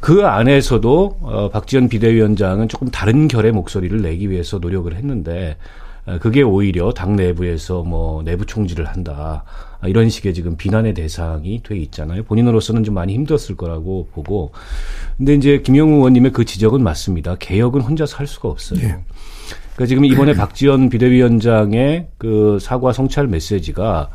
[0.00, 5.56] 그 안에서도 어, 박지원 비대위원장은 조금 다른 결의 목소리를 내기 위해서 노력을 했는데
[6.04, 9.44] 어, 그게 오히려 당 내부에서 뭐 내부 총질을 한다
[9.88, 12.24] 이런 식의 지금 비난의 대상이 돼 있잖아요.
[12.24, 14.52] 본인으로서는 좀 많이 힘들었을 거라고 보고
[15.16, 17.36] 근데 이제 김영우 의원님의 그 지적은 맞습니다.
[17.36, 18.80] 개혁은 혼자서 할 수가 없어요.
[18.80, 18.98] 네.
[19.74, 24.10] 그러니까 지금 이번에 박지원 비대위원장의 그 사과 성찰 메시지가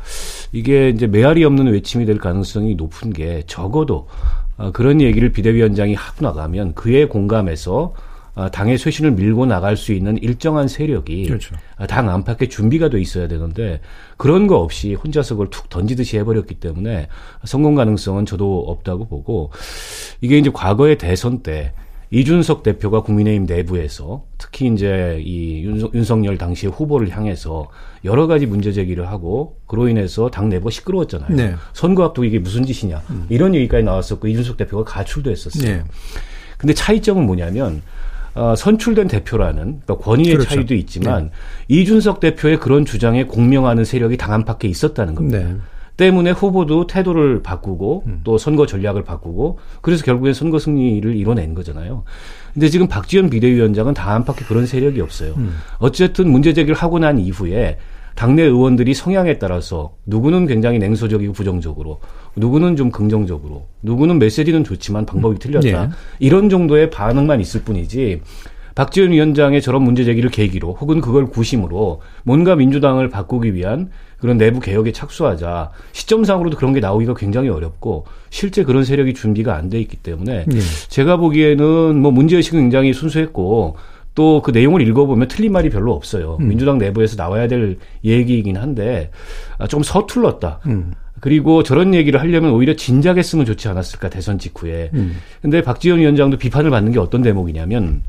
[0.52, 4.08] 이게 이제 메아리 없는 외침이 될 가능성이 높은 게 적어도
[4.56, 8.09] 어, 그런 얘기를 비대위원장이 하고 나가면 그에 공감해서 어,
[8.52, 11.56] 당의 쇄신을 밀고 나갈 수 있는 일정한 세력이 그렇죠.
[11.76, 13.80] 어, 당 안팎에 준비가 돼 있어야 되는데
[14.16, 17.08] 그런 거 없이 혼자서 그걸 툭 던지듯이 해버렸기 때문에
[17.44, 19.50] 성공 가능성은 저도 없다고 보고
[20.20, 21.72] 이게 이제 과거의 대선 때
[22.12, 27.68] 이준석 대표가 국민의힘 내부에서 특히 이제 이 윤석, 열 당시의 후보를 향해서
[28.04, 31.36] 여러 가지 문제 제기를 하고 그로 인해서 당 내부가 시끄러웠잖아요.
[31.36, 31.54] 네.
[31.72, 33.26] 선거 앞두고 이게 무슨 짓이냐 음.
[33.28, 35.62] 이런 얘기까지 나왔었고 이준석 대표가 가출도 했었어요.
[35.64, 35.84] 네.
[36.58, 37.80] 근데 차이점은 뭐냐면
[38.34, 40.54] 어, 선출된 대표라는 그러니까 권위의 그렇죠.
[40.54, 41.30] 차이도 있지만 네.
[41.68, 45.38] 이준석 대표의 그런 주장에 공명하는 세력이 당 안팎에 있었다는 겁니다.
[45.38, 45.56] 네.
[45.96, 48.20] 때문에 후보도 태도를 바꾸고 음.
[48.24, 52.04] 또 선거 전략을 바꾸고 그래서 결국엔 선거 승리를 이뤄낸 거잖아요.
[52.54, 55.34] 근데 지금 박지원 비대위원장은 당 안팎에 그런 세력이 없어요.
[55.36, 55.58] 음.
[55.78, 57.76] 어쨌든 문제 제기를 하고 난 이후에
[58.14, 62.00] 당내 의원들이 성향에 따라서 누구는 굉장히 냉소적이고 부정적으로
[62.36, 65.86] 누구는 좀 긍정적으로 누구는 메시지는 좋지만 방법이 틀렸다.
[65.86, 65.92] 네.
[66.18, 68.20] 이런 정도의 반응만 있을 뿐이지
[68.74, 74.60] 박지원 위원장의 저런 문제 제기를 계기로 혹은 그걸 구심으로 뭔가 민주당을 바꾸기 위한 그런 내부
[74.60, 79.96] 개혁에 착수하자 시점상으로도 그런 게 나오기가 굉장히 어렵고 실제 그런 세력이 준비가 안 돼 있기
[79.96, 80.60] 때문에 네.
[80.88, 83.76] 제가 보기에는 뭐 문제 의식은 굉장히 순수했고
[84.20, 86.36] 또 그 내용을 읽어보면 틀린 말이 별로 없어요.
[86.40, 86.48] 음.
[86.48, 89.10] 민주당 내부에서 나와야 될 얘기이긴 한데
[89.56, 90.60] 아, 좀 서툴렀다.
[90.66, 90.92] 음.
[91.20, 94.90] 그리고 저런 얘기를 하려면 오히려 진작했으면 좋지 않았을까 대선 직후에.
[94.92, 95.16] 음.
[95.40, 98.02] 근데 박지원 위원장도 비판을 받는 게 어떤 대목이냐면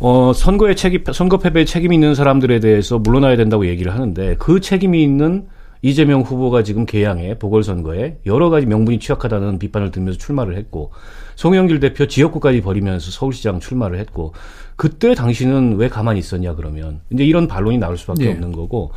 [0.00, 5.02] 어 선거에 책임 선거 패배에 책임 있는 사람들에 대해서 물러나야 된다고 얘기를 하는데 그 책임이
[5.02, 5.48] 있는
[5.82, 10.92] 이재명 후보가 지금 개항에 보궐선거에 여러 가지 명분이 취약하다는 비판을 들면서 출마를 했고
[11.38, 14.32] 송영길 대표 지역구까지 버리면서 서울시장 출마를 했고
[14.74, 18.32] 그때 당신은 왜 가만히 있었냐 그러면 이제 이런 반론이 나올 수밖에 네.
[18.32, 18.90] 없는 거고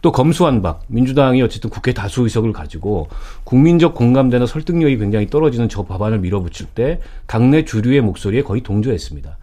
[0.00, 3.08] 또 검수완박 민주당이 어쨌든 국회 다수 의석을 가지고
[3.44, 9.36] 국민적 공감대나 설득력이 굉장히 떨어지는 저 법안을 밀어붙일 때 당내 주류의 목소리에 거의 동조했습니다.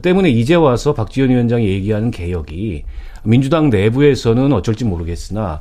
[0.00, 2.84] 때문에 이제 와서 박지원 위원장이 얘기하는 개혁이
[3.22, 5.60] 민주당 내부에서는 어쩔지 모르겠으나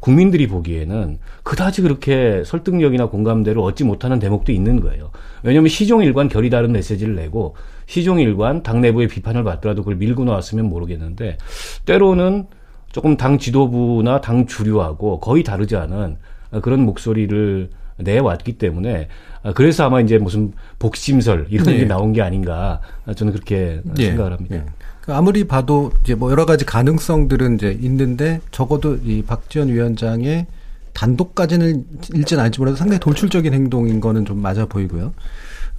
[0.00, 5.10] 국민들이 보기에는 그다지 그렇게 설득력이나 공감대를 얻지 못하는 대목도 있는 거예요.
[5.42, 11.38] 왜냐하면 시종일관 결이 다른 메시지를 내고 시종일관 당 내부의 비판을 받더라도 그걸 밀고 나왔으면 모르겠는데
[11.86, 12.46] 때로는
[12.92, 16.16] 조금 당 지도부나 당 주류하고 거의 다르지 않은
[16.62, 19.08] 그런 목소리를 내왔기 때문에
[19.54, 21.78] 그래서 아마 이제 무슨 복심설 이런 네.
[21.78, 22.80] 게 나온 게 아닌가
[23.14, 24.06] 저는 그렇게 네.
[24.06, 24.56] 생각을 합니다.
[24.56, 24.64] 네.
[25.12, 30.46] 아무리 봐도 이제 뭐 여러 가지 가능성들은 이제 있는데 적어도 이 박지원 위원장의
[30.92, 35.12] 단독까지는 일지는 않을지 몰라도 상당히 돌출적인 행동인 거는 좀 맞아 보이고요.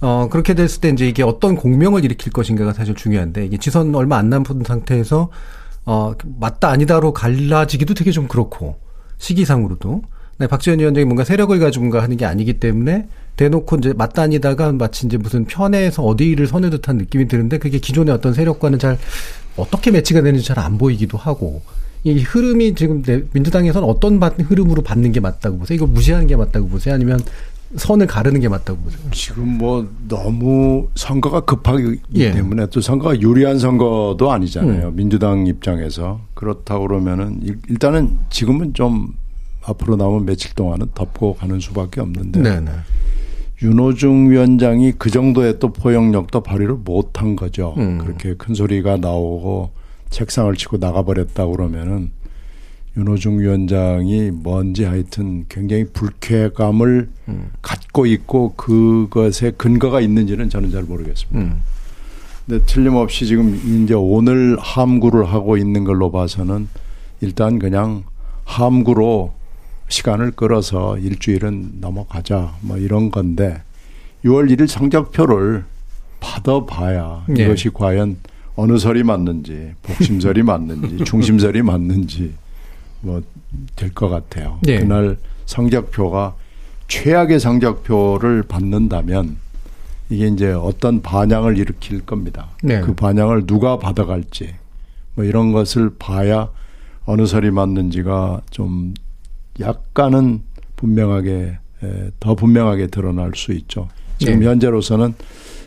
[0.00, 4.16] 어, 그렇게 됐을 때 이제 이게 어떤 공명을 일으킬 것인가가 사실 중요한데 이게 지선 얼마
[4.16, 5.30] 안 남은 상태에서
[5.84, 8.78] 어, 맞다 아니다로 갈라지기도 되게 좀 그렇고
[9.18, 10.02] 시기상으로도
[10.42, 14.72] 네, 박지원 위원장이 뭔가 세력을 가지고 뭔가 하는 게 아니기 때문에 대놓고 이제 맞다 아니다가
[14.72, 18.98] 마치 이제 무슨 편에서 어디를 서는 듯한 느낌이 드는데 그게 기존의 어떤 세력과는 잘
[19.56, 21.62] 어떻게 매치가 되는지 잘 안 보이기도 하고
[22.02, 23.02] 이 흐름이 지금
[23.32, 25.76] 민주당에서는 어떤 흐름으로 받는 게 맞다고 보세요?
[25.76, 26.94] 이거 무시하는 게 맞다고 보세요?
[26.94, 27.20] 아니면
[27.76, 29.00] 선을 가르는 게 맞다고 보세요?
[29.12, 32.32] 지금 뭐 너무 선거가 급하기 예.
[32.32, 34.88] 때문에 또 선거가 유리한 선거도 아니잖아요.
[34.88, 34.96] 음.
[34.96, 39.14] 민주당 입장에서 그렇다고 그러면은 일단은 지금은 좀
[39.64, 42.70] 앞으로 남은 며칠 동안은 덮고 가는 수밖에 없는데 네네.
[43.62, 47.74] 윤호중 위원장이 그 정도의 또 포용력도 발휘를 못한 거죠.
[47.78, 47.98] 음.
[47.98, 49.70] 그렇게 큰 소리가 나오고
[50.10, 52.10] 책상을 치고 나가버렸다 그러면은
[52.96, 57.50] 윤호중 위원장이 뭔지 하여튼 굉장히 불쾌감을 음.
[57.62, 61.38] 갖고 있고 그것에 근거가 있는지는 저는 잘 모르겠습니다.
[61.38, 61.62] 음.
[62.44, 66.68] 근데 틀림없이 지금 이제 오늘 함구를 하고 있는 걸로 봐서는
[67.20, 68.02] 일단 그냥
[68.44, 69.32] 함구로
[69.92, 73.62] 시간을 끌어서 일주일은 넘어가자 뭐 이런 건데
[74.24, 75.64] 6월 1일 성적표를
[76.20, 77.44] 받아봐야 네.
[77.44, 78.16] 이것이 과연
[78.56, 82.32] 어느 설이 맞는지 복심설이 맞는지 중심설이 맞는지
[83.02, 83.20] 뭐
[83.76, 84.58] 될 것 같아요.
[84.62, 84.78] 네.
[84.78, 86.34] 그날 성적표가
[86.88, 89.36] 최악의 성적표를 받는다면
[90.08, 92.48] 이게 이제 어떤 반향을 일으킬 겁니다.
[92.62, 92.80] 네.
[92.80, 94.54] 그 반향을 누가 받아갈지
[95.14, 96.48] 뭐 이런 것을 봐야
[97.04, 98.94] 어느 설이 맞는지가 좀
[99.60, 100.42] 약간은
[100.76, 101.58] 분명하게
[102.20, 103.88] 더 분명하게 드러날 수 있죠.
[104.18, 104.46] 지금 네.
[104.46, 105.14] 현재로서는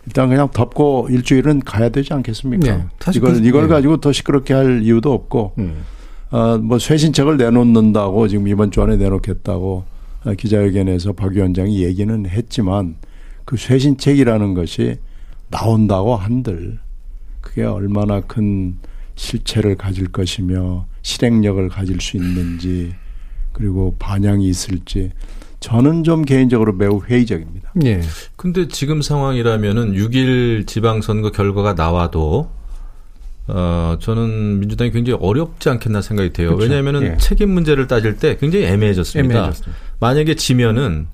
[0.05, 2.77] 일단 그냥 덮고 일주일은 가야 되지 않겠습니까?
[2.77, 2.85] 네.
[3.15, 3.67] 이걸 그, 이걸 네.
[3.69, 5.83] 가지고 더 시끄럽게 할 이유도 없고 음.
[6.31, 9.85] 어, 뭐 쇄신책을 내놓는다고 지금 이번 주 안에 내놓겠다고
[10.37, 12.95] 기자회견에서 박 위원장이 얘기는 했지만
[13.45, 14.97] 그 쇄신책이라는 것이
[15.49, 16.79] 나온다고 한들
[17.41, 18.77] 그게 얼마나 큰
[19.15, 22.93] 실체를 가질 것이며 실행력을 가질 수 있는지
[23.55, 25.11] 그리고 반향이 있을지
[25.61, 27.71] 저는 좀 개인적으로 매우 회의적입니다.
[27.85, 28.01] 예.
[28.35, 32.51] 근데 지금 상황이라면은 6일 지방선거 결과가 나와도
[33.47, 36.49] 어, 저는 민주당이 굉장히 어렵지 않겠나 생각이 돼요.
[36.49, 36.63] 그렇죠.
[36.63, 37.17] 왜냐하면은 예.
[37.17, 39.33] 책임 문제를 따질 때 굉장히 애매해졌습니다.
[39.33, 39.81] 애매해졌습니다.
[39.99, 41.07] 만약에 지면은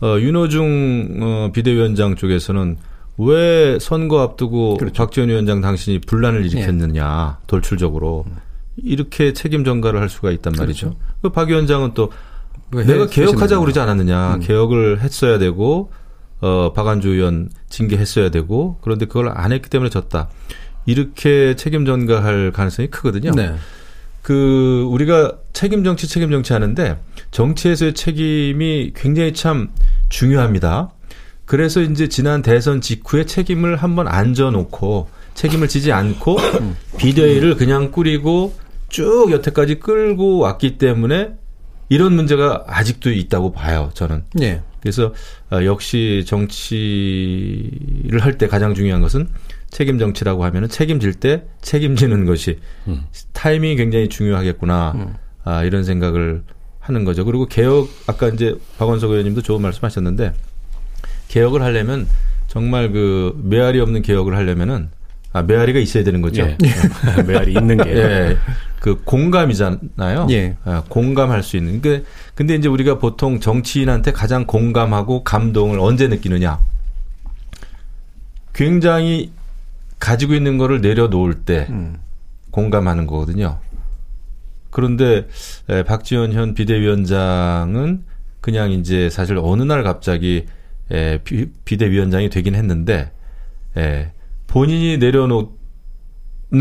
[0.00, 2.76] 어, 윤호중 어, 비대위원장 쪽에서는
[3.18, 5.02] 왜 선거 앞두고 그렇죠.
[5.02, 7.46] 박지원 위원장 당신이 분란을 일으켰느냐 예.
[7.48, 8.24] 돌출적으로
[8.82, 10.90] 이렇게 책임 전가를 할 수가 있단 말이죠.
[10.90, 11.00] 그렇죠.
[11.22, 12.12] 그박 위원장은 또
[12.70, 14.34] 내가 개혁하자고 그러지 않았느냐.
[14.34, 14.40] 음.
[14.40, 15.90] 개혁을 했어야 되고
[16.40, 20.28] 어 박안주 의원 징계했어야 되고 그런데 그걸 안 했기 때문에 졌다.
[20.86, 23.32] 이렇게 책임 전가할 가능성이 크거든요.
[23.32, 23.54] 네.
[24.22, 26.98] 그 우리가 책임 정치 책임 정치 하는데
[27.30, 29.68] 정치에서의 책임이 굉장히 참
[30.08, 30.90] 중요합니다.
[31.44, 36.36] 그래서 이제 지난 대선 직후에 책임을 한번 앉아놓고 책임을 지지 않고
[36.98, 38.54] 비대위를 그냥 꾸리고
[38.88, 41.34] 쭉 여태까지 끌고 왔기 때문에
[41.90, 44.24] 이런 문제가 아직도 있다고 봐요, 저는.
[44.34, 44.62] 네.
[44.80, 45.12] 그래서
[45.50, 49.28] 어, 역시 정치를 할 때 가장 중요한 것은
[49.70, 53.04] 책임 정치라고 하면은 책임질 때 책임지는 것이 음.
[53.32, 54.92] 타이밍이 굉장히 중요하겠구나.
[54.94, 55.14] 음.
[55.44, 56.42] 아, 이런 생각을
[56.80, 57.24] 하는 거죠.
[57.24, 60.32] 그리고 개혁 아까 이제 박원석 의원님도 좋은 말씀하셨는데
[61.28, 62.06] 개혁을 하려면
[62.46, 64.90] 정말 그 메아리 없는 개혁을 하려면은
[65.32, 66.42] 아, 메아리가 있어야 되는 거죠.
[66.42, 66.56] 예.
[67.22, 67.90] 메아리 있는 게.
[67.96, 68.36] 예.
[68.80, 70.28] 그 공감이잖아요.
[70.30, 70.56] 예.
[70.64, 71.80] 아, 공감할 수 있는.
[71.80, 76.58] 그 근데 이제 우리가 보통 정치인한테 가장 공감하고 감동을 언제 느끼느냐?
[78.54, 79.32] 굉장히
[79.98, 81.98] 가지고 있는 거를 내려놓을 때 음.
[82.50, 83.58] 공감하는 거거든요.
[84.70, 85.26] 그런데
[85.68, 88.04] 에, 박지원 현 비대위원장은
[88.40, 90.46] 그냥 이제 사실 어느 날 갑자기
[90.90, 93.10] 에, 비, 비대위원장이 되긴 했는데
[93.76, 94.12] 에,
[94.48, 95.48] 본인이 내려놓는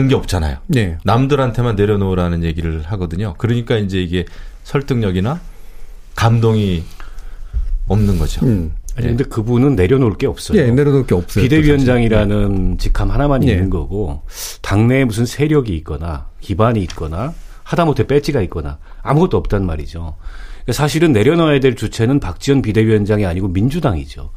[0.10, 0.58] 게 없잖아요.
[0.68, 0.98] 네.
[1.04, 3.34] 남들한테만 내려놓으라는 얘기를 하거든요.
[3.40, 4.26] 그러니까 이제 이게
[4.64, 5.40] 설득력이나
[6.16, 6.84] 감동이
[7.88, 8.46] 없는 거죠.
[8.46, 8.74] 음.
[8.98, 10.60] 아니, 근데 그분은 내려놓을 게 없어요.
[10.60, 11.44] 예, 내려놓을 게 없어요.
[11.44, 12.78] 비대위원장이라는 네.
[12.78, 13.52] 직함 하나만 네.
[13.52, 14.24] 있는 거고,
[14.64, 20.18] 당내에 무슨 세력이 있거나, 기반이 있거나, 하다못해 배지가 있거나, 아무것도 없단 말이죠.
[20.72, 24.32] 사실은 내려놔야 될 주체는 박지원 비대위원장이 아니고 민주당이죠.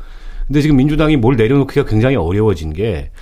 [0.50, 3.12] 근데 지금 민주당이 뭘 내려놓기가 굉장히 어려워진 게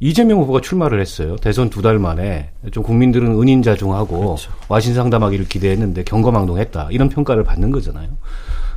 [0.00, 1.36] 이재명 후보가 출마를 했어요.
[1.36, 4.50] 대선 두 달 만에 좀 국민들은 은인자중하고 그렇죠.
[4.68, 8.08] 와신상담하기를 기대했는데 경거망동했다 이런 평가를 받는 거잖아요.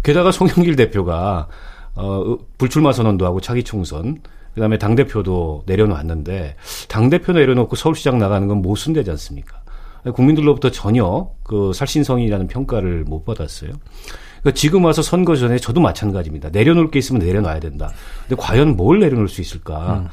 [0.03, 1.47] 게다가 송영길 대표가
[1.95, 4.17] 어 불출마 선언도 하고 차기 총선
[4.53, 6.55] 그다음에 당 대표도 내려놨는데
[6.89, 9.61] 당 대표 내려놓고 서울시장 나가는 건 모순되지 않습니까?
[10.13, 13.71] 국민들로부터 전혀 그 살신성이라는 평가를 못 받았어요.
[14.47, 16.49] 그러니까 지금 와서 선거 전에 저도 마찬가지입니다.
[16.49, 17.91] 내려놓을 게 있으면 내려놔야 된다.
[18.27, 20.05] 근데 과연 뭘 내려놓을 수 있을까?
[20.05, 20.07] 음.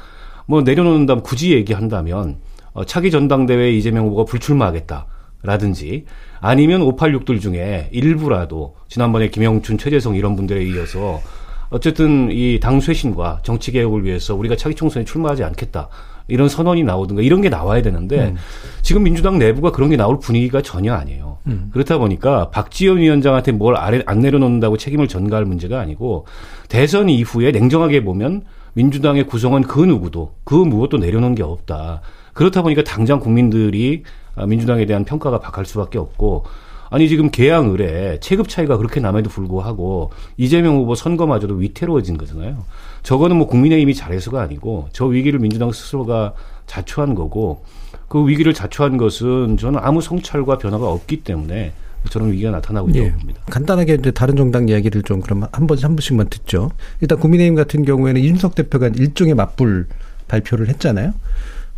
[0.45, 2.39] 뭐 내려놓는다면 굳이 얘기한다면
[2.73, 5.05] 어, 차기 전당대회 이재명 후보가 불출마하겠다
[5.43, 6.05] 라든지
[6.41, 11.21] 아니면 586들 중에 일부라도 지난번에 김영춘, 최재성 이런 분들에 이어서
[11.69, 15.87] 어쨌든 이 당 쇄신과 정치 개혁을 위해서 우리가 차기 총선에 출마하지 않겠다.
[16.27, 18.35] 이런 선언이 나오든가 이런 게 나와야 되는데 음.
[18.81, 21.37] 지금 민주당 내부가 그런 게 나올 분위기가 전혀 아니에요.
[21.47, 21.69] 음.
[21.71, 26.25] 그렇다 보니까 박지원 위원장한테 뭘 아래 안 내려놓는다고 책임을 전가할 문제가 아니고
[26.67, 32.01] 대선 이후에 냉정하게 보면 민주당의 구성원 그 누구도 그 무엇도 내려놓은 게 없다.
[32.33, 34.03] 그렇다 보니까 당장 국민들이
[34.47, 36.45] 민주당에 대한 평가가 박할 수밖에 없고
[36.89, 42.63] 아니 지금 개항 을에 체급 차이가 그렇게 남에도 불구하고 이재명 후보 선거마저도 위태로워진 거잖아요.
[43.05, 46.33] 저거는 뭐 국민의힘이 잘해서가 아니고 저 위기를 민주당 스스로가
[46.65, 47.63] 자초한 거고
[48.07, 51.71] 그 위기를 자초한 것은 저는 아무 성찰과 변화가 없기 때문에
[52.09, 53.11] 저런 위기가 나타나고 있다고 예.
[53.11, 53.41] 봅니다.
[53.49, 56.71] 간단하게 이제 다른 정당 이야기를 좀 그럼 한 번, 한 번씩만 듣죠.
[56.99, 59.87] 일단 국민의힘 같은 경우에는 이준석 대표가 일종의 맞불
[60.27, 61.13] 발표를 했잖아요.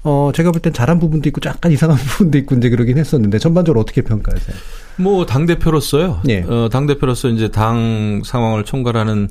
[0.03, 3.81] 어, 제가 볼 땐 잘한 부분도 있고 약간 이상한 부분도 있고 이제 그러긴 했었는데 전반적으로
[3.81, 4.55] 어떻게 평가하세요?
[4.97, 6.21] 뭐, 당대표로서요.
[6.29, 6.43] 예.
[6.43, 9.27] 어, 당대표로서 이제 당 상황을 총괄하는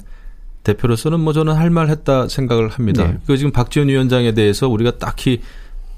[0.66, 3.06] 대표로서는 뭐 저는 할 말 했다 생각을 합니다.
[3.06, 3.18] 네.
[3.24, 5.40] 이거 지금 박지원 위원장에 대해서 우리가 딱히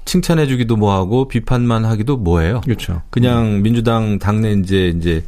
[0.05, 2.61] 칭찬해 주기도 뭐하고 비판만 하기도 뭐해요.
[2.61, 3.01] 그렇죠.
[3.09, 3.63] 그냥 음.
[3.63, 5.23] 민주당 당내 이제 이제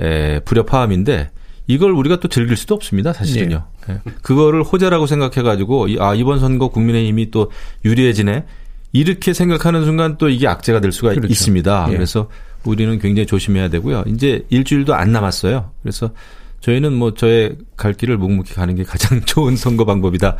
[0.00, 1.30] 에, 불협화음인데
[1.66, 3.12] 이걸 우리가 또 즐길 수도 없습니다.
[3.12, 3.64] 사실은요.
[3.88, 3.98] 네.
[4.22, 7.50] 그거를 호재라고 생각해 가지고 아 이번 선거 국민의힘이 또
[7.84, 8.44] 유리해지네.
[8.92, 11.28] 이렇게 생각하는 순간 또 이게 악재가 될 수가 그렇죠.
[11.28, 11.86] 있습니다.
[11.90, 11.92] 예.
[11.92, 12.28] 그래서
[12.64, 14.04] 우리는 굉장히 조심해야 되고요.
[14.06, 15.70] 이제 일주일도 안 남았어요.
[15.82, 16.10] 그래서
[16.60, 20.36] 저희는 뭐 저의 갈 길을 묵묵히 가는 게 가장 좋은 선거 방법이다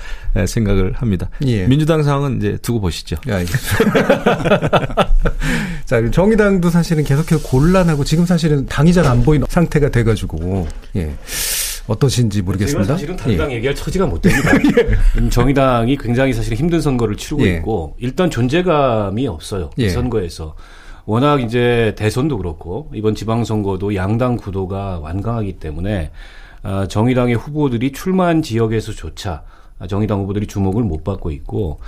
[0.47, 1.29] 생각을 합니다.
[1.47, 1.67] 예.
[1.67, 3.17] 민주당 상황은 이제 두고 보시죠.
[3.29, 3.45] 예,
[5.85, 11.15] 자, 정의당도 사실은 계속해서 곤란하고 지금 사실은 당이 잘 안 보이는 상태가 돼가지고 예.
[11.87, 12.95] 어떠신지 모르겠습니다.
[12.95, 13.57] 사실은 당당 예.
[13.57, 14.51] 얘기할 처지가 못 됩니다.
[14.81, 15.21] 예.
[15.21, 17.57] 음, 정의당이 굉장히 사실 힘든 선거를 치르고 예.
[17.59, 19.71] 있고 일단 존재감이 없어요.
[19.77, 19.89] 이 예.
[19.91, 20.57] 선거에서.
[21.07, 26.11] 워낙 이제 대선도 그렇고 이번 지방선거도 양당 구도가 완강하기 때문에
[26.63, 29.45] 아, 정의당의 후보들이 출마한 지역에서조차
[29.89, 31.79] 정의당 후보들이 주목을 못 받고 있고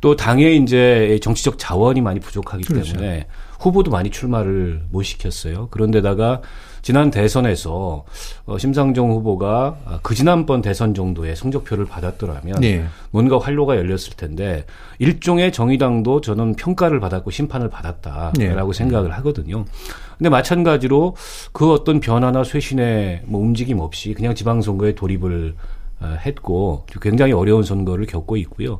[0.00, 2.92] 또 당에 이제 정치적 자원이 많이 부족하기 그렇죠.
[2.92, 3.26] 때문에
[3.60, 5.68] 후보도 많이 출마를 못 시켰어요.
[5.70, 6.42] 그런데다가
[6.86, 8.04] 지난 대선에서
[8.44, 12.84] 어, 심상정 후보가 아, 그 지난번 대선 정도의 성적표를 받았더라면 네.
[13.10, 14.64] 뭔가 활로가 열렸을 텐데
[15.00, 18.72] 일종의 정의당도 저는 평가를 받았고 심판을 받았다라고 네.
[18.72, 19.64] 생각을 하거든요.
[20.16, 21.16] 근데 마찬가지로
[21.50, 25.56] 그 어떤 변화나 쇄신의 뭐 움직임 없이 그냥 지방선거에 돌입을
[25.98, 28.78] 어, 했고 굉장히 어려운 선거를 겪고 있고요.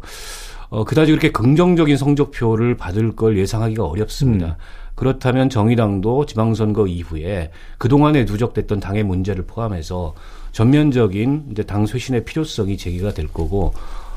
[0.68, 4.46] 어, 그다지 그렇게 긍정적인 성적표를 받을 걸 예상하기가 어렵습니다.
[4.46, 4.85] 음.
[4.96, 10.14] 그렇다면 정의당도 지방선거 이후에 그동안에 누적됐던 당의 문제를 포함해서
[10.50, 13.72] 전면적인 이제 당 쇄신의 필요성이 제기가 될 거고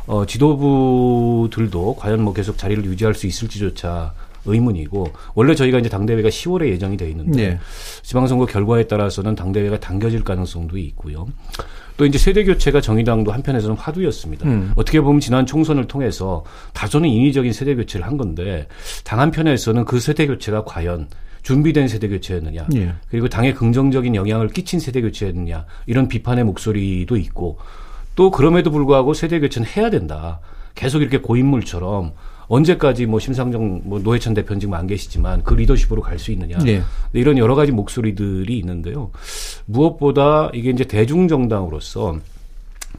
[0.07, 4.13] 어, 지도부들도 과연 뭐 계속 자리를 유지할 수 있을지조차
[4.45, 7.59] 의문이고 원래 저희가 이제 당대회가 10월에 예정이 돼 있는데 네.
[8.01, 11.27] 지방선거 결과에 따라서는 당대회가 당겨질 가능성도 있고요.
[11.99, 14.47] 또 이제 세대 교체가 정의당도 한편에서는 화두였습니다.
[14.47, 14.71] 음.
[14.77, 18.67] 어떻게 보면 지난 총선을 통해서 다소는 인위적인 세대 교체를 한 건데
[19.03, 21.09] 당 한편에서는 그 세대 교체가 과연
[21.41, 22.93] 준비된 세대 교체였느냐 예.
[23.09, 27.57] 그리고 당에 긍정적인 영향을 끼친 세대 교체였느냐 이런 비판의 목소리도 있고
[28.15, 30.39] 또 그럼에도 불구하고 세대 교체는 해야 된다.
[30.75, 32.13] 계속 이렇게 고인물처럼
[32.49, 36.81] 언제까지 뭐 심상정 뭐 노회찬 대표는 지금 안 계시지만 그 리더십으로 갈 수 있느냐 네.
[37.13, 39.11] 이런 여러 가지 목소리들이 있는데요.
[39.67, 42.17] 무엇보다 이게 이제 대중 정당으로서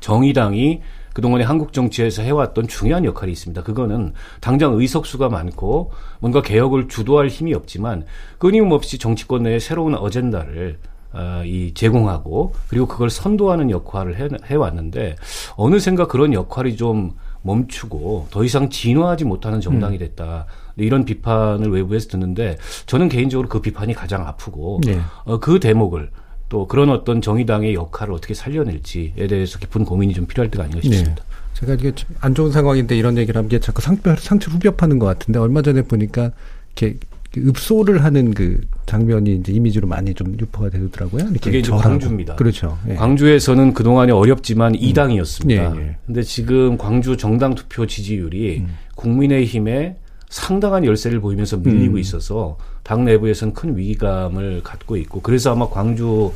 [0.00, 0.80] 정의당이
[1.12, 3.62] 그동안에 한국 정치에서 해왔던 중요한 역할이 있습니다.
[3.62, 5.90] 그거는 당장 의석수가 많고
[6.20, 8.04] 뭔가 개혁을 주도할 힘이 없지만
[8.38, 10.78] 끊임없이 정치권 내에 새로운 어젠다를
[11.12, 15.16] 어, 이 제공하고 그리고 그걸 선도하는 역할을 해, 해왔는데
[15.56, 17.10] 어느샌가 그런 역할이 좀
[17.42, 19.98] 멈추고 더 이상 진화하지 못하는 정당이 음.
[19.98, 20.46] 됐다.
[20.76, 24.98] 이런 비판을 외부에서 듣는데 저는 개인적으로 그 비판이 가장 아프고 네.
[25.24, 26.10] 어, 그 대목을
[26.48, 31.14] 또 그런 어떤 정의당의 역할을 어떻게 살려낼지에 대해서 깊은 고민이 좀 필요할 때가 아닌가 싶습니다.
[31.14, 31.30] 네.
[31.54, 35.38] 제가 이게 안 좋은 상황인데 이런 얘기를 하면 게 자꾸 상처, 상처 후벼파는 것 같은데
[35.38, 36.32] 얼마 전에 보니까
[36.76, 36.98] 이렇게
[37.36, 41.22] 읍소를 하는 그 장면이 이제 이미지로 많이 좀 유포가 되더라고요.
[41.24, 42.34] 이렇게 그게 이제 광주입니다.
[42.34, 42.76] 그렇죠.
[42.88, 42.94] 예.
[42.94, 44.80] 광주에서는 그동안에 어렵지만 음.
[44.80, 45.50] 2당이었습니다.
[45.50, 45.96] 예, 예.
[46.06, 48.74] 근데 지금 광주 정당 투표 지지율이 음.
[48.96, 49.96] 국민의힘에
[50.28, 51.98] 상당한 열세를 보이면서 밀리고 음.
[51.98, 56.32] 있어서 당 내부에서는 큰 위기감을 갖고 있고 그래서 아마 광주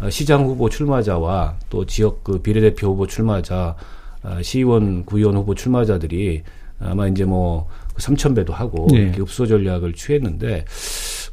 [0.00, 3.76] 어, 시장 후보 출마자와 또 지역 그 비례대표 후보 출마자
[4.24, 6.42] 어, 시의원 구의원 후보 출마자들이
[6.80, 7.68] 아마 이제 뭐
[7.98, 8.98] 3천 배도 하고 네.
[8.98, 10.64] 이렇게 읍소 전략을 취했는데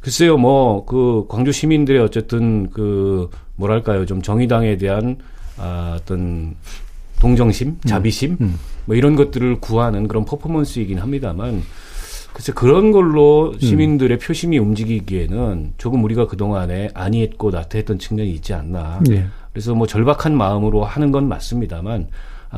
[0.00, 5.18] 글쎄요 뭐 그 광주 시민들의 어쨌든 그 뭐랄까요 좀 정의당에 대한
[5.56, 6.56] 아, 어떤
[7.20, 7.80] 동정심, 음.
[7.86, 8.36] 자비심 음.
[8.40, 8.58] 음.
[8.86, 11.62] 뭐 이런 것들을 구하는 그런 퍼포먼스이긴 합니다만
[12.32, 14.20] 글쎄 그런 걸로 시민들의 음.
[14.20, 19.00] 표심이 움직이기에는 조금 우리가 그동안에 아니했고 나태했던 측면이 있지 않나.
[19.06, 19.26] 네.
[19.52, 22.06] 그래서 뭐 절박한 마음으로 하는 건 맞습니다만 아,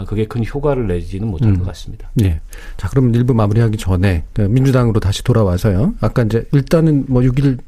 [0.06, 1.58] 그게 큰 효과를 내지는 못할 음.
[1.58, 2.10] 것 같습니다.
[2.14, 2.40] 네.
[2.78, 5.94] 자, 그럼 일부 마무리하기 전에 그 민주당으로 다시 돌아와서요.
[6.00, 7.58] 아까 이제 일단은 뭐 6일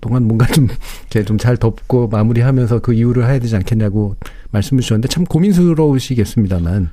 [0.00, 0.68] 동안 뭔가 좀
[1.10, 4.16] 이렇게 좀 잘 덮고 마무리하면서 그 이유를 해야 되지 않겠냐고
[4.50, 6.90] 말씀을 주셨는데 참 고민스러우시겠습니다만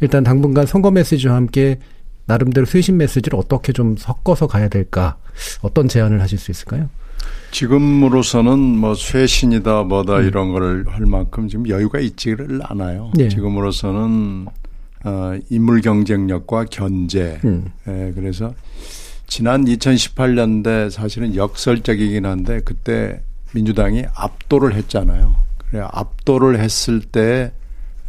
[0.00, 1.78] 일단 당분간 선거 메시지와 함께
[2.26, 5.16] 나름대로 쇄신 메시지를 어떻게 좀 섞어서 가야 될까?
[5.62, 6.88] 어떤 제안을 하실 수 있을까요?
[7.56, 10.26] 지금으로서는 뭐 쇄신이다 뭐다 음.
[10.26, 13.10] 이런 거를 할 만큼 지금 여유가 있지를 않아요.
[13.14, 13.30] 네.
[13.30, 14.46] 지금으로서는
[15.04, 17.40] 어, 인물 경쟁력과 견제.
[17.46, 17.64] 음.
[17.88, 18.52] 예, 그래서
[19.26, 23.22] 지난 2018년대 사실은 역설적이긴 한데 그때
[23.54, 25.34] 민주당이 압도를 했잖아요.
[25.56, 27.52] 그래 압도를 했을 때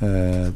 [0.04, 0.52] 에,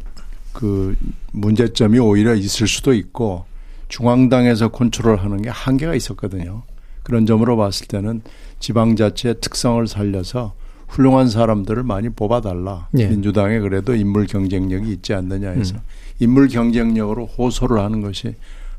[0.52, 0.98] 그
[1.32, 3.46] 문제점이 오히려 있을 수도 있고
[3.88, 6.64] 중앙당에서 컨트롤하는 게 한계가 있었거든요.
[7.04, 8.22] 그런 점으로 봤을 때는
[8.62, 10.54] 지방자치의 특성을 살려서
[10.88, 12.88] 훌륭한 사람들을 많이 뽑아달라.
[12.98, 13.08] 예.
[13.08, 15.82] 민주당에 그래도 인물 경쟁력이 있지 않느냐 해서 음.
[16.20, 18.36] 인물 경쟁력으로 호소를 하는 것이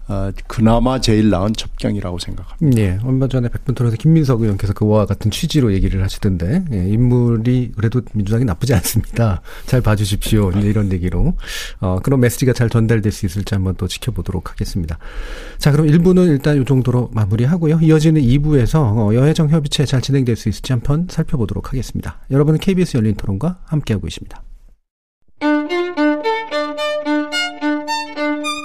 [0.08, 2.80] 어, 그나마 제일 나은 첩경이라고 생각합니다.
[2.80, 2.98] 예.
[3.04, 8.44] 얼마 전에 백분 토론에서 김민석 의원께서 그와 같은 취지로 얘기를 하시던데, 예, 인물이 그래도 민주당이
[8.44, 9.42] 나쁘지 않습니다.
[9.66, 10.50] 잘 봐주십시오.
[10.52, 11.34] 이런 얘기로.
[11.80, 14.98] 어, 그런 메시지가 잘 전달될 수 있을지 한번 또 지켜보도록 하겠습니다.
[15.58, 17.80] 자, 그럼 1부는 일단 이 정도로 마무리하고요.
[17.80, 22.18] 이어지는 2부에서 어, 여해정 협의체 잘 진행될 수 있을지 한번 살펴보도록 하겠습니다.
[22.30, 24.42] 여러분은 KBS 열린 토론과 함께하고 있습니다.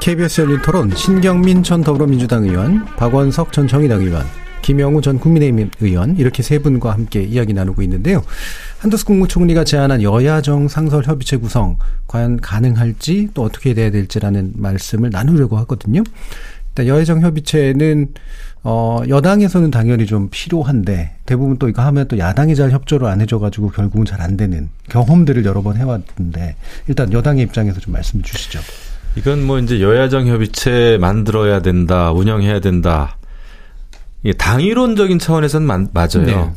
[0.00, 4.24] KBS 열린 토론 신경민 전 더불어민주당 의원, 박원석 전 정의당 의원,
[4.62, 8.22] 김영우 전 국민의힘 의원 이렇게 세 분과 함께 이야기 나누고 있는데요.
[8.78, 15.58] 한두스 국무총리가 제안한 여야정 상설 협의체 구성 과연 가능할지 또 어떻게 돼야 될지라는 말씀을 나누려고
[15.58, 16.02] 하거든요.
[16.70, 18.14] 일단 여야정 협의체는
[18.62, 23.70] 어 여당에서는 당연히 좀 필요한데 대부분 또 이거 하면 또 야당이 잘 협조를 안 해줘가지고
[23.70, 26.56] 결국은 잘 안 되는 경험들을 여러 번 해왔는데
[26.88, 28.60] 일단 여당의 입장에서 좀 말씀 주시죠.
[29.16, 33.16] 이건 뭐 이제 여야정 협의체 만들어야 된다, 운영해야 된다.
[34.22, 36.24] 이게 당위론적인 차원에서는 맞아요.
[36.26, 36.52] 네.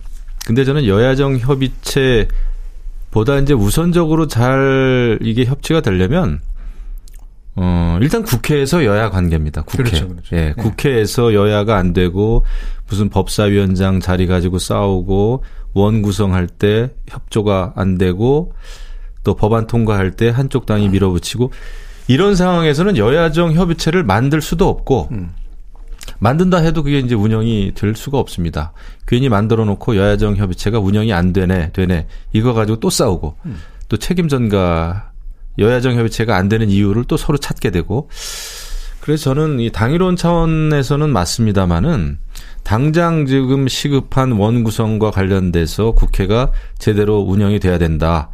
[0.46, 2.28] 근데 저는 여야정 협의체보다
[3.42, 6.42] 이제 우선적으로 잘 이게 협치가 되려면
[7.56, 9.62] 어, 일단 국회에서 여야 관계입니다.
[9.62, 9.84] 국회.
[9.84, 10.36] 그렇죠, 그렇죠.
[10.36, 10.54] 예, 네.
[10.54, 12.44] 국회에서 여야가 안 되고
[12.88, 15.44] 무슨 법사위원장 자리 가지고 싸우고
[15.74, 18.54] 원 구성할 때 협조가 안 되고
[19.24, 21.52] 또 법안 통과할 때 한쪽 당이 밀어붙이고
[22.08, 25.32] 이런 상황에서는 여야정 협의체를 만들 수도 없고 음.
[26.20, 28.74] 만든다 해도 그게 이제 운영이 될 수가 없습니다.
[29.08, 32.08] 괜히 만들어 놓고 여야정 협의체가 운영이 안 되네, 되네.
[32.34, 33.58] 이거 가지고 또 싸우고 음.
[33.88, 35.13] 또 책임 전가
[35.58, 38.10] 여야정 협의체가 안 되는 이유를 또 서로 찾게 되고
[39.02, 42.20] 그래서 저는 이 당일원 차원에서는 맞습니다만은
[42.64, 48.30] 당장 지금 시급한 원 구성과 관련돼서 국회가 제대로 운영이 돼야 된다.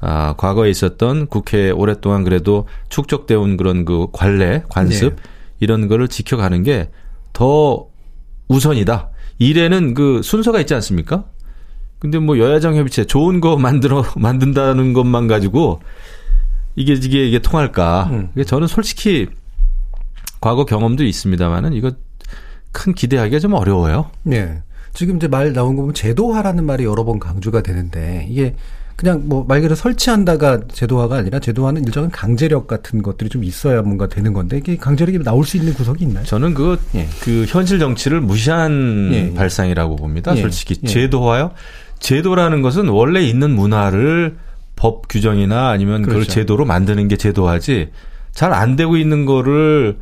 [0.00, 5.22] 아, 과거에 있었던 국회에 오랫동안 그래도 축적돼 온 그런 그 관례, 관습 네.
[5.60, 6.88] 이런 거를 지켜가는 게
[7.34, 7.88] 더
[8.48, 9.10] 우선이다.
[9.38, 11.24] 일에는 그 순서가 있지 않습니까?
[11.98, 15.80] 근데 뭐 여야정 협의체 좋은 거 만들어 만든다는 것만 가지고
[16.76, 18.08] 이게 이게 이게 통할까?
[18.10, 18.28] 음.
[18.44, 19.28] 저는 솔직히
[20.40, 21.92] 과거 경험도 있습니다만은 이거
[22.72, 24.10] 큰 기대하기가 좀 어려워요.
[24.22, 24.62] 네.
[24.92, 28.54] 지금 이제 말 나온 거 보면 제도화라는 말이 여러 번 강조가 되는데 이게
[28.96, 34.08] 그냥 뭐 말 그대로 설치한다가 제도화가 아니라 제도화는 일정한 강제력 같은 것들이 좀 있어야 뭔가
[34.08, 36.24] 되는 건데 이게 강제력이 나올 수 있는 구석이 있나요?
[36.24, 37.08] 저는 그, 예.
[37.20, 39.30] 그 현실 정치를 무시한 예.
[39.30, 39.34] 예.
[39.34, 40.36] 발상이라고 봅니다.
[40.36, 40.40] 예.
[40.40, 40.86] 솔직히 예.
[40.86, 41.50] 제도화요.
[41.98, 44.36] 제도라는 것은 원래 있는 문화를
[44.76, 46.20] 법 규정이나 아니면 그렇죠.
[46.20, 47.90] 그걸 제도로 만드는 게 제도화지
[48.32, 49.98] 잘 안 되고 있는 거를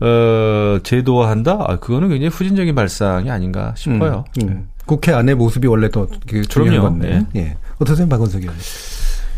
[0.00, 1.64] 어, 제도화한다?
[1.66, 4.24] 아, 그거는 굉장히 후진적인 발상이 아닌가 싶어요.
[4.42, 4.68] 음, 음.
[4.84, 7.24] 국회 안의 모습이 원래 더그 중요한 건데.
[7.34, 7.40] 예.
[7.40, 7.56] 예.
[7.78, 8.54] 어떠세요, 박원석 의원?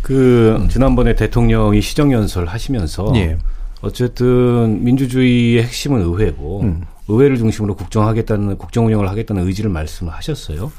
[0.03, 0.69] 그 음.
[0.69, 3.39] 지난번에 대통령이 시정연설 하시면서 예.
[3.83, 6.83] 어쨌든 민주주의의 핵심은 의회고 음.
[7.09, 10.73] 의회를 중심으로 국정하겠다는 국정 운영을 하겠다는 의지를 말씀을 하셨어요.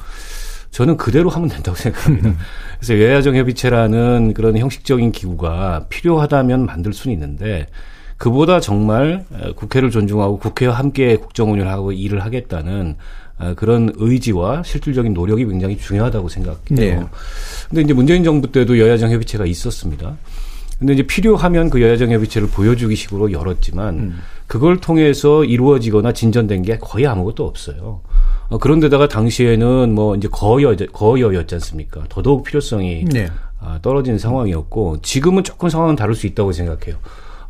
[0.72, 2.34] 저는 그대로 하면 된다고 생각합니다.
[2.80, 7.68] 그래서 여야정 협의체라는 그런 형식적인 기구가 필요하다면 만들 수는 있는데
[8.18, 12.96] 그보다 정말 국회를 존중하고 국회와 함께 국정 운영을 하고 일을 하겠다는
[13.40, 16.60] 아, 그런 의지와 실질적인 노력이 굉장히 중요하다고 생각해요.
[16.72, 17.00] 네.
[17.70, 20.18] 근데 이제 문재인 정부 때도 여야정 협의체가 있었습니다.
[20.80, 24.20] 근데 이제 필요하면 그 여야정 협의체를 보여주기 식으로 열었지만 음.
[24.48, 28.02] 그걸 통해서 이루어지거나 진전된 게 거의 아무것도 없어요.
[28.48, 32.04] 어, 그런데다가 당시에는 뭐 이제 거여 거여였지 않습니까?
[32.10, 33.30] 더더욱 필요성이 네.
[33.60, 36.98] 아, 떨어진 상황이었고 지금은 조금 상황은 다를 수 있다고 생각해요.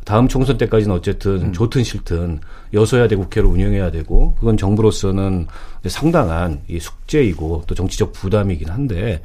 [0.04, 1.52] 다음 총선 때까지는 어쨌든 음.
[1.52, 2.40] 좋든 싫든
[2.74, 5.46] 여서야 대 국회를 운영해야 되고 그건 정부로서는
[5.86, 9.22] 상당한 이 숙제이고 또 정치적 부담이긴 한데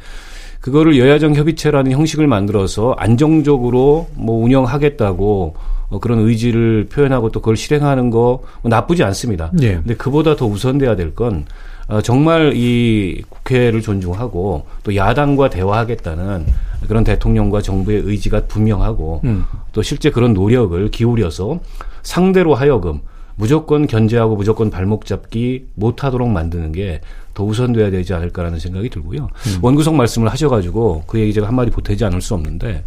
[0.66, 5.56] 그거를 여야정 협의체라는 형식을 만들어서 안정적으로 뭐 운영하겠다고
[5.90, 9.52] 어, 그런 의지를 표현하고 또 그걸 실행하는 거 뭐 나쁘지 않습니다.
[9.54, 9.76] 네.
[9.76, 11.46] 근데 그보다 더 우선돼야 될 건
[11.88, 16.48] 어, 정말 이 국회를 존중하고 또 야당과 대화하겠다는
[16.88, 19.46] 그런 대통령과 정부의 의지가 분명하고 음.
[19.72, 21.60] 또 실제 그런 노력을 기울여서
[22.02, 23.02] 상대로 하여금
[23.36, 27.02] 무조건 견제하고 무조건 발목 잡기 못하도록 만드는 게
[27.36, 29.26] 더 우선돼야 되지 않을까라는 생각이 들고요.
[29.26, 29.60] 음.
[29.62, 32.84] 원구성 말씀을 하셔가지고 그 얘기 제가 한마디 보태지 않을 수 없는데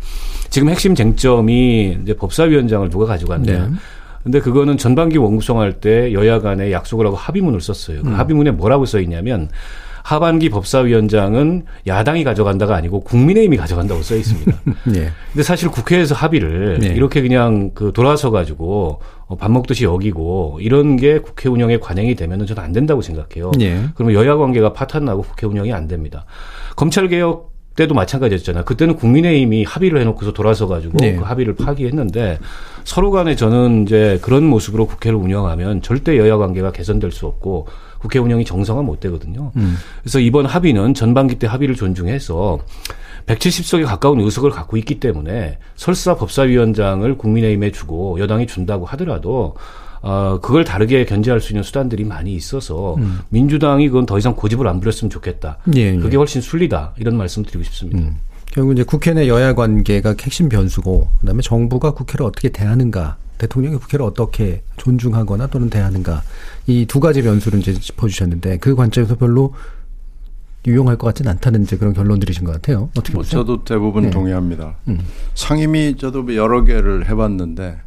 [0.49, 3.66] 지금 핵심 쟁점이 이제 법사위원장을 누가 가져갔냐.
[3.68, 3.74] 네.
[4.22, 8.03] 근데 그거는 전반기 원구성할 때 여야 간에 약속을 하고 합의문을 썼어요.
[8.03, 8.14] 그 음.
[8.14, 9.51] 합의문에 뭐라고 써 있냐면
[10.09, 14.52] 하반기 법사위원장은 야당이 가져간다가 아니고 국민의힘이 가져간다고 써 있습니다.
[14.84, 15.11] 네.
[15.32, 16.86] 근데 사실 국회에서 합의를 네.
[16.94, 22.46] 이렇게 그냥 그 돌아서 가지고 어, 밥 먹듯이 여기고 이런 게 국회 운영에 관행이 되면은
[22.46, 23.50] 저는 안 된다고 생각해요.
[23.59, 23.84] 네.
[23.96, 26.24] 그러면 여야 관계가 파탄나고 국회 운영이 안 됩니다.
[26.74, 28.64] 검찰 개혁 때도 마찬가지였잖아요.
[28.64, 31.16] 그때는 국민의힘이 합의를 해놓고서 돌아서 가지고 네.
[31.16, 32.38] 그 합의를 파기했는데
[32.84, 37.66] 서로 간에 저는 이제 그런 모습으로 국회를 운영하면 절대 여야 관계가 개선될 수 없고
[37.99, 39.53] 국회 운영이 정상화 못 되거든요.
[39.57, 39.76] 음.
[40.03, 42.59] 그래서 이번 합의는 전반기 때 합의를 존중해서
[43.26, 49.55] 170석에 가까운 의석을 갖고 있기 때문에 설사 법사위원장을 국민의힘에 주고 여당이 준다고 하더라도
[50.01, 53.20] 어, 그걸 다르게 견제할 수 있는 수단들이 많이 있어서 음.
[53.30, 55.59] 민주당이 그건 더 이상 고집을 안 부렸으면 좋겠다.
[55.76, 55.96] 예, 예.
[55.96, 56.94] 그게 훨씬 순리다.
[56.99, 57.99] 이런 말씀 드리고 싶습니다.
[57.99, 58.16] 음.
[58.46, 64.05] 결국 이제 국회 내 여야 관계가 핵심 변수고 그다음에 정부가 국회를 어떻게 대하는가 대통령이 국회를
[64.05, 66.22] 어떻게 존중하거나 또는 대하는가
[66.68, 69.54] 이 두 가지 변수를 이제 짚어주셨는데 그 관점에서 별로
[70.66, 72.90] 유용할 것 같지는 않다는 이제 그런 결론들이신 것 같아요.
[72.90, 73.40] 어떻게 뭐 보세요?
[73.40, 74.10] 저도 대부분 네.
[74.10, 74.74] 동의합니다.
[74.88, 74.98] 음.
[75.34, 77.78] 상임위 저도 여러 개를 해봤는데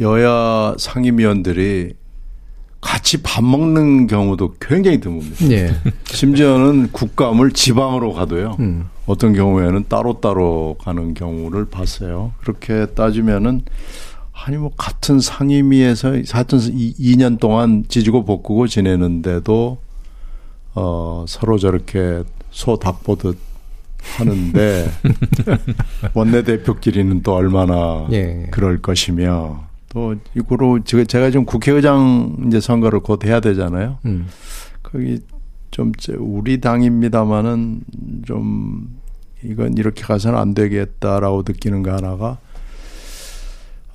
[0.00, 1.94] 여야 상임위원들이
[2.80, 5.50] 같이 밥 먹는 경우도 굉장히 드뭅니다.
[5.52, 5.74] 예.
[6.06, 8.56] 심지어는 국감을 지방으로 가도요.
[8.58, 8.88] 음.
[9.06, 12.32] 어떤 경우에는 따로따로 가는 경우를 봤어요.
[12.40, 13.62] 그렇게 따지면은
[14.44, 19.78] 아니 뭐 같은 상임위에서 하여튼 2년 동안 지지고 볶고 지내는데도
[20.74, 23.38] 어 서로 저렇게 소 닭 보듯
[24.18, 24.90] 하는데
[26.12, 28.46] 원내대표끼리는 또 얼마나 예.
[28.50, 33.98] 그럴 것이며 또 이거로 제가 제가 지금 국회의장 이제 선거를 곧 해야 되잖아요.
[34.04, 34.26] 음.
[34.82, 35.20] 거기
[35.70, 37.80] 좀 우리 당입니다마는
[38.26, 38.90] 좀
[39.42, 42.38] 이건 이렇게 가서는 안 되겠다라고 느끼는 거 하나가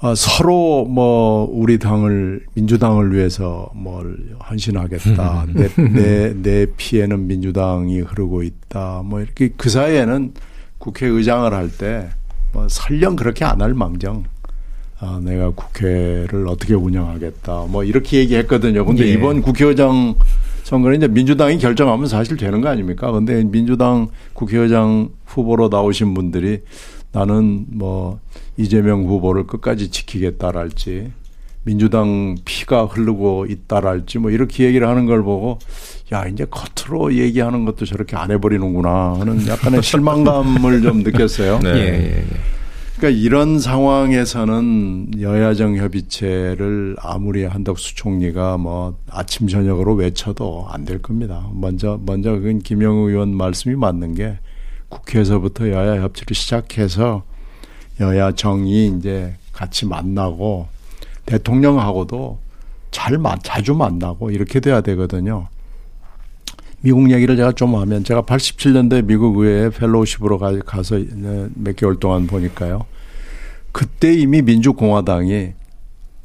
[0.01, 4.17] 아, 서로 뭐 우리 당을 민주당을 위해서 뭘
[4.49, 5.47] 헌신하겠다.
[5.53, 9.01] 내, 내, 내 피에는 민주당이 흐르고 있다.
[9.03, 10.33] 뭐 이렇게 그 사이에는
[10.77, 12.09] 국회의장을 할 때
[12.51, 14.23] 뭐 설령 그렇게 안 할 망정
[14.99, 17.65] 아, 내가 국회를 어떻게 운영하겠다.
[17.69, 18.85] 뭐 이렇게 얘기했거든요.
[18.85, 19.11] 근데 예.
[19.13, 20.15] 이번 국회의장
[20.63, 23.11] 선거는 이제 민주당이 결정하면 사실 되는 거 아닙니까?
[23.11, 26.61] 근데 민주당 국회의장 후보로 나오신 분들이
[27.11, 28.19] 나는 뭐
[28.57, 31.11] 이재명 후보를 끝까지 지키겠다랄지
[31.63, 35.59] 민주당 피가 흐르고 있다랄지 뭐 이렇게 얘기를 하는 걸 보고
[36.11, 41.59] 야 이제 겉으로 얘기하는 것도 저렇게 안 해버리는구나 하는 약간의 실망감을 좀 느꼈어요.
[41.63, 41.69] 네.
[41.69, 42.25] 예, 예, 예.
[42.97, 51.47] 그러니까 이런 상황에서는 여야정 협의체를 아무리 한덕수 총리가 뭐 아침 저녁으로 외쳐도 안 될 겁니다.
[51.53, 54.39] 먼저 먼저 그건 김영우 의원 말씀이 맞는 게
[54.89, 57.23] 국회에서부터 여야 협치를 시작해서
[57.99, 60.67] 여야 정이 이제 같이 만나고
[61.25, 62.39] 대통령하고도
[62.91, 65.47] 잘 자주 만나고 이렇게 돼야 되거든요.
[66.81, 70.99] 미국 얘기를 제가 좀 하면 제가 87년도에 미국 의회에 펠로우십으로 가서
[71.55, 72.85] 몇 개월 동안 보니까요.
[73.71, 75.53] 그때 이미 민주공화당이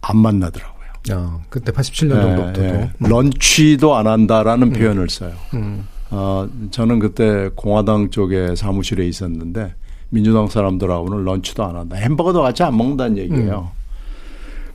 [0.00, 0.74] 안 만나더라고요.
[1.10, 3.08] 아, 그때 87년 정도부터 네, 네.
[3.08, 4.72] 런치도 안 한다라는 음.
[4.72, 5.34] 표현을 써요.
[5.54, 5.86] 음.
[6.16, 9.74] 어, 저는 그때 공화당 쪽에 사무실에 있었는데
[10.10, 11.96] 민주당 사람들하고는 런치도 안 한다.
[11.96, 13.72] 햄버거도 같이 안 먹는다는 얘기예요.
[13.74, 13.84] 음.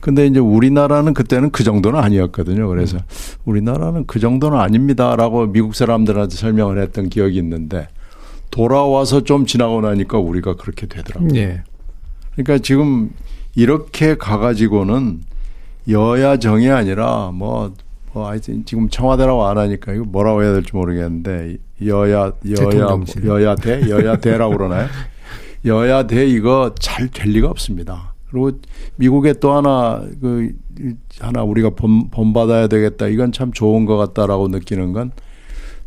[0.00, 2.68] 근데 이제 우리나라는 그때는 그 정도는 아니었거든요.
[2.68, 3.02] 그래서 음.
[3.46, 7.88] 우리나라는 그 정도는 아닙니다라고 미국 사람들한테 설명을 했던 기억이 있는데
[8.50, 11.34] 돌아와서 좀 지나고 나니까 우리가 그렇게 되더라고요.
[11.36, 11.62] 예.
[12.32, 13.10] 그러니까 지금
[13.54, 15.20] 이렇게 가가지고는
[15.88, 17.72] 여야 정이 아니라 뭐,
[18.12, 21.56] 뭐 하여튼 지금 청와대라고 안 하니까 이거 뭐라고 해야 될지 모르겠는데
[21.86, 22.94] 여야 여야
[23.24, 24.88] 여야 대 여야 대라고 그러나요?
[25.64, 28.14] 여야 대 이거 잘 될 리가 없습니다.
[28.30, 28.52] 그리고
[28.96, 30.52] 미국에 또 하나 그
[31.20, 33.08] 하나 우리가 본, 본받아야 되겠다.
[33.08, 35.12] 이건 참 좋은 것 같다라고 느끼는 건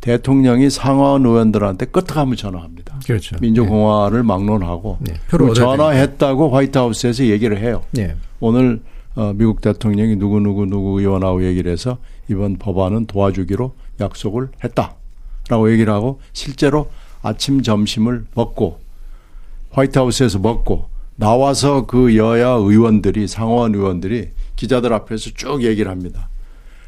[0.02, 3.00] 대통령이 상하원 의원들한테 끄떡하면 전화합니다.
[3.06, 3.38] 그렇죠.
[3.40, 4.24] 민주공화를 네.
[4.28, 5.14] 막론하고 네.
[5.56, 7.84] 전화했다고 화이트하우스에서 얘기를 해요.
[7.92, 8.16] 네.
[8.42, 8.82] 오늘
[9.16, 11.98] 어, 미국 대통령이 누구 누구 누구 의원하고 얘기를 해서
[12.30, 16.90] 이번 법안은 도와주기로 약속을 했다라고 얘기를 하고 실제로
[17.22, 18.80] 아침 점심을 먹고
[19.72, 26.30] 화이트하우스에서 먹고 나와서 그 여야 의원들이 상원 의원들이 기자들 앞에서 쭉 얘기를 합니다.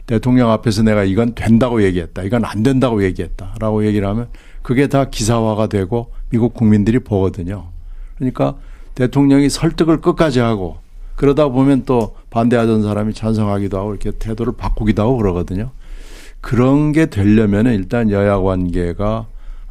[0.07, 2.23] 대통령 앞에서 내가 이건 된다고 얘기했다.
[2.23, 3.55] 이건 안 된다고 얘기했다.
[3.59, 4.27] 라고 얘기를 하면
[4.61, 7.69] 그게 다 기사화가 되고 미국 국민들이 보거든요.
[8.17, 8.55] 그러니까
[8.93, 10.77] 대통령이 설득을 끝까지 하고
[11.15, 15.71] 그러다 보면 또 반대하던 사람이 찬성하기도 하고 이렇게 태도를 바꾸기도 하고 그러거든요.
[16.41, 19.27] 그런 게 되려면 일단 여야 관계가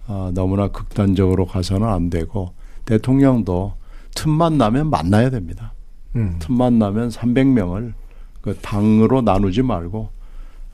[0.07, 2.53] 어, 너무나 극단적으로 가서는 안 되고
[2.87, 3.75] 대통령도
[4.15, 5.75] 틈만 나면 만나야 됩니다.
[6.17, 6.37] 음.
[6.39, 7.93] 틈만 나면 300명을
[8.41, 10.09] 그 당으로 나누지 말고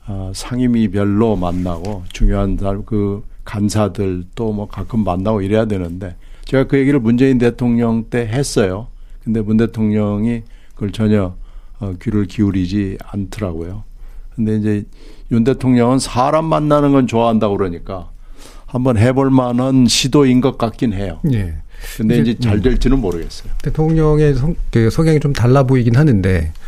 [0.07, 6.15] 어, 상임위별로 만나고 중요한 그 간사들 또 뭐 가끔 만나고 이래야 되는데
[6.45, 8.87] 제가 그 얘기를 문재인 대통령 때 했어요.
[9.25, 11.35] 근데 문 대통령이 그걸 전혀
[11.81, 13.83] 어, 귀를 기울이지 않더라고요.
[14.35, 14.85] 근데 이제
[15.31, 18.09] 윤 대통령은 사람 만나는 건 좋아한다고 그러니까
[18.65, 21.19] 한번 해볼 만한 시도인 것 같긴 해요.
[21.33, 21.55] 예.
[21.97, 22.61] 근데 이제, 이제 잘 음.
[22.61, 23.51] 될지는 모르겠어요.
[23.63, 26.60] 대통령의 성, 그 성향이 좀 달라 보이긴 하는데 아,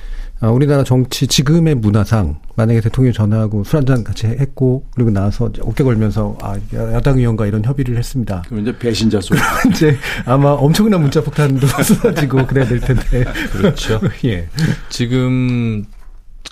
[0.52, 6.38] 우리나라 정치 지금의 문화상 만약에 대통령이 전화하고 술 한잔 같이 했고 그리고 나서 어깨 걸면서
[6.42, 8.44] 아 야당 의원과 이런 협의를 했습니다.
[8.48, 9.40] 그럼 이제 배신자 소리.
[9.72, 13.24] 이제 아마 엄청난 문자 폭탄도 쏟아지고 그래야 될 텐데.
[13.52, 14.00] 그렇죠.
[14.26, 14.48] 예.
[14.90, 15.86] 지금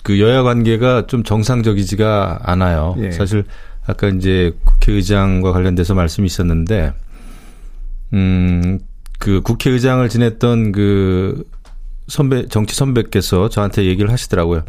[0.02, 2.94] 그 여야 관계가 좀 정상적이지가 않아요.
[2.98, 3.10] 예.
[3.12, 3.44] 사실
[3.86, 6.92] 아까 이제 국회의장과 관련돼서 말씀이 있었는데
[8.14, 8.78] 음,
[9.18, 11.44] 그 국회의장을 지냈던 그
[12.12, 14.64] 선배 정치 선배께서 저한테 얘기를 하시더라고요.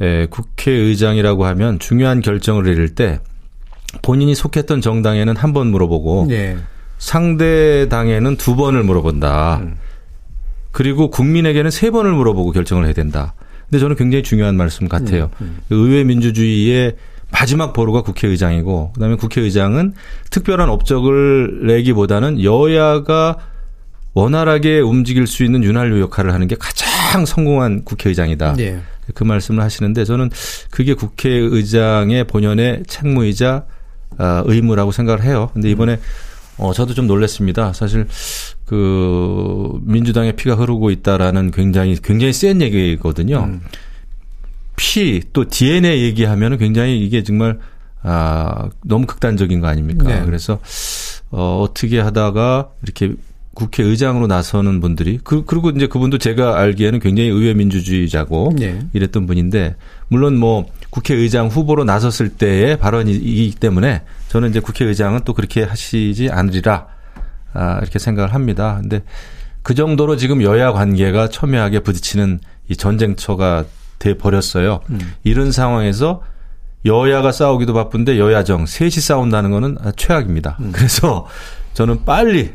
[0.00, 3.20] 에, 국회의장이라고 하면 중요한 결정을 내릴 때
[4.02, 6.56] 본인이 속했던 정당에는 한 번 물어보고 네.
[6.98, 9.60] 상대 당에는 두 번을 물어본다.
[9.62, 9.76] 음.
[10.72, 13.34] 그리고 국민에게는 세 번을 물어보고 결정을 해야 된다.
[13.70, 15.30] 근데 저는 굉장히 중요한 말씀 같아요.
[15.40, 15.58] 음, 음.
[15.70, 16.96] 의회 민주주의의
[17.30, 19.94] 마지막 보루가 국회의장이고 그다음에 국회의장은
[20.30, 23.36] 특별한 업적을 내기보다는 여야가
[24.18, 28.54] 원활하게 움직일 수 있는 윤활유 역할을 하는 게 가장 성공한 국회의장이다.
[28.54, 28.80] 네.
[29.14, 30.30] 그 말씀을 하시는데 저는
[30.70, 33.64] 그게 국회의장의 본연의 책무이자
[34.18, 35.50] 아, 의무라고 생각을 해요.
[35.54, 36.00] 근데 이번에
[36.56, 37.72] 어 저도 좀 놀랐습니다.
[37.72, 38.08] 사실
[38.66, 43.44] 그 민주당의 피가 흐르고 있다라는 굉장히 굉장히 센 얘기거든요.
[43.44, 43.60] 음.
[44.74, 47.58] 피 또 DNA 얘기하면은 굉장히 이게 정말
[48.02, 50.08] 아 너무 극단적인 거 아닙니까?
[50.08, 50.24] 네.
[50.24, 50.58] 그래서
[51.30, 53.14] 어 어떻게 하다가 이렇게
[53.58, 58.86] 국회의장으로 나서는 분들이 그, 그리고 이제 그분도 제가 알기에는 굉장히 의회 민주주의자고 네.
[58.92, 59.74] 이랬던 분인데
[60.06, 66.86] 물론 뭐 국회의장 후보로 나섰을 때의 발언이기 때문에 저는 이제 국회의장은 또 그렇게 하시지 않으리라
[67.52, 68.78] 아, 이렇게 생각을 합니다.
[68.80, 69.02] 근데
[69.62, 72.38] 그 정도로 지금 여야 관계가 첨예하게 부딪히는
[72.68, 73.64] 이 전쟁터가
[73.98, 74.80] 돼 버렸어요.
[74.90, 75.14] 음.
[75.24, 76.22] 이런 상황에서
[76.86, 80.58] 여야가 싸우기도 바쁜데 여야정 셋이 싸운다는 거는 최악입니다.
[80.60, 80.70] 음.
[80.72, 81.26] 그래서
[81.74, 82.52] 저는 빨리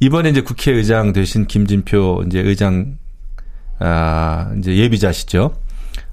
[0.00, 2.98] 이번에 이제 국회의장 되신 김진표 이제 의장
[3.78, 5.54] 아 이제 예비자시죠.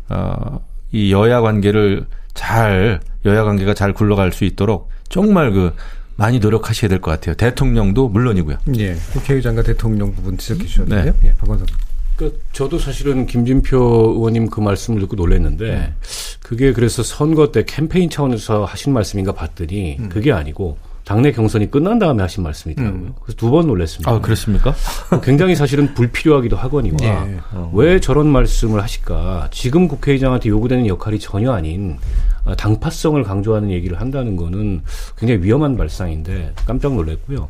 [0.09, 0.59] 어,
[0.91, 5.73] 이 여야 관계를 잘 여야 관계가 잘 굴러갈 수 있도록 정말 그
[6.15, 7.35] 많이 노력하셔야 될 것 같아요.
[7.35, 8.57] 대통령도 물론이고요.
[8.77, 8.95] 예.
[9.13, 11.13] 국회의장과 대통령 부분 지적해 주셨는데요.
[11.21, 11.29] 네.
[11.29, 11.67] 예, 박원석.
[12.15, 13.77] 그 저도 사실은 김진표
[14.17, 15.93] 의원님 그 말씀을 듣고 놀랐는데 음.
[16.41, 20.09] 그게 그래서 선거 때 캠페인 차원에서 하신 말씀인가 봤더니 음.
[20.09, 20.77] 그게 아니고
[21.07, 22.99] 당내 경선이 끝난 다음에 하신 말씀이더라고요.
[23.01, 23.13] 음.
[23.23, 24.11] 그래서 두 번 놀랐습니다.
[24.11, 24.75] 아, 그렇습니까?
[25.23, 27.37] 굉장히 사실은 불필요하기도 하거니와 예.
[27.53, 27.71] 어.
[27.73, 29.47] 왜 저런 말씀을 하실까?
[29.51, 31.97] 지금 국회의장한테 요구되는 역할이 전혀 아닌
[32.43, 34.81] 어, 당파성을 강조하는 얘기를 한다는 거는
[35.17, 37.47] 굉장히 위험한 발상인데 깜짝 놀랐고요.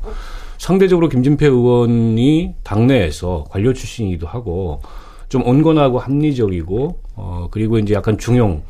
[0.60, 4.82] 상대적으로 김진표 의원이 당내에서 관료 출신이기도 하고
[5.30, 8.62] 좀 온건하고 합리적이고 어 그리고 이제 약간 중용을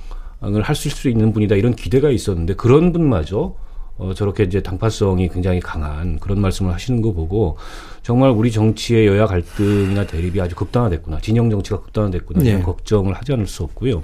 [0.63, 3.53] 할 수 있는 분이다 이런 기대가 있었는데 그런 분마저
[3.97, 7.57] 어, 저렇게 이제 당파성이 굉장히 강한 그런 말씀을 하시는 거 보고
[8.03, 11.19] 정말 우리 정치의 여야 갈등이나 대립이 아주 극단화됐구나.
[11.19, 12.43] 진영 정치가 극단화됐구나.
[12.43, 12.49] 네.
[12.49, 14.01] 이런 걱정을 하지 않을 수 없고요.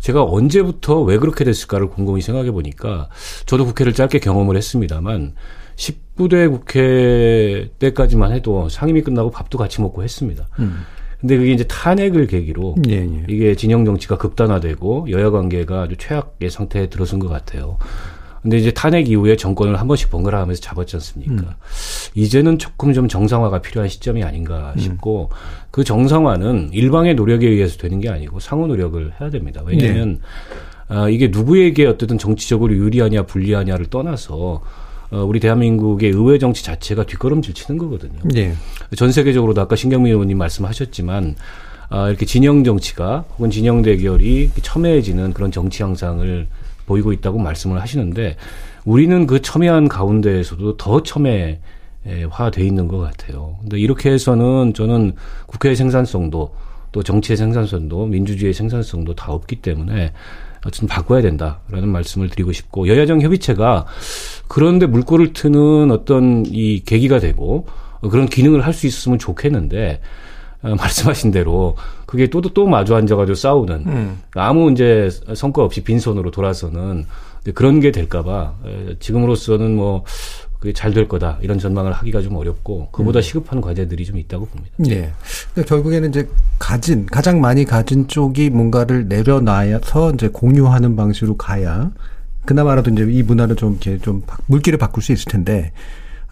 [0.00, 3.08] 제가 언제부터 왜 그렇게 됐을까를 곰곰이 생각해 보니까
[3.46, 5.34] 저도 국회를 짧게 경험을 했습니다만
[5.76, 10.48] 19대 국회 때까지만 해도 상임위 끝나고 밥도 같이 먹고 했습니다.
[10.58, 10.82] 음.
[11.20, 13.24] 근데 그게 이제 탄핵을 계기로 예, 예.
[13.28, 17.78] 이게 진영 정치가 극단화되고 여야 관계가 아주 최악의 상태에 들어선 것 같아요.
[18.44, 21.32] 근데 이제 탄핵 이후에 정권을 한 번씩 번갈아 가면서 잡았지 않습니까?
[21.32, 21.48] 음.
[22.14, 24.80] 이제는 조금 좀 정상화가 필요한 시점이 아닌가 음.
[24.80, 25.36] 싶고 음.
[25.70, 29.62] 그 정상화는 일방의 노력에 의해서 되는 게 아니고 상호 노력을 해야 됩니다.
[29.64, 30.20] 왜냐하면
[30.88, 30.94] 네.
[30.94, 34.60] 아, 이게 누구에게 어쨌든 정치적으로 유리하냐 불리하냐를 떠나서
[35.10, 38.20] 어, 우리 대한민국의 의회 정치 자체가 뒷걸음질 치는 거거든요.
[38.24, 38.52] 네.
[38.94, 41.36] 전 세계적으로도 아까 신경민 의원님 말씀하셨지만
[41.88, 46.46] 아, 이렇게 진영 정치가 혹은 진영 대결이 첨예해지는 그런 정치 양상을
[46.86, 48.36] 보이고 있다고 말씀을 하시는데
[48.84, 51.60] 우리는 그 첨예한 가운데에서도 더 첨예
[52.30, 53.56] 화돼 있는 것 같아요.
[53.60, 55.14] 근데 이렇게 해서는 저는
[55.46, 56.54] 국회의 생산성도
[56.92, 60.12] 또 정치의 생산성도 민주주의의 생산성도 다 없기 때문에
[60.66, 63.86] 어쨌든 바꿔야 된다라는 말씀을 드리고 싶고 여야정 협의체가
[64.48, 67.66] 그런데 물꼬를 트는 어떤 이 계기가 되고
[68.10, 70.00] 그런 기능을 할 수 있었으면 좋겠는데 어,
[70.78, 74.22] 말씀하신 대로 그게 또 또 마주 앉아가지고 싸우는 음.
[74.34, 77.04] 아무 이제 성과 없이 빈손으로 돌아서는
[77.54, 78.54] 그런 게 될까봐
[79.00, 80.04] 지금으로서는 뭐
[80.60, 83.22] 그게 잘 될 거다 이런 전망을 하기가 좀 어렵고 그보다 음.
[83.22, 84.74] 시급한 과제들이 좀 있다고 봅니다.
[84.78, 85.12] 네.
[85.52, 86.26] 그러니까 결국에는 이제
[86.58, 91.90] 가진 가장 많이 가진 쪽이 뭔가를 내려놔서 이제 공유하는 방식으로 가야
[92.46, 95.72] 그나마라도 이제 이 문화를 좀 이렇게 좀 물기를 바꿀 수 있을 텐데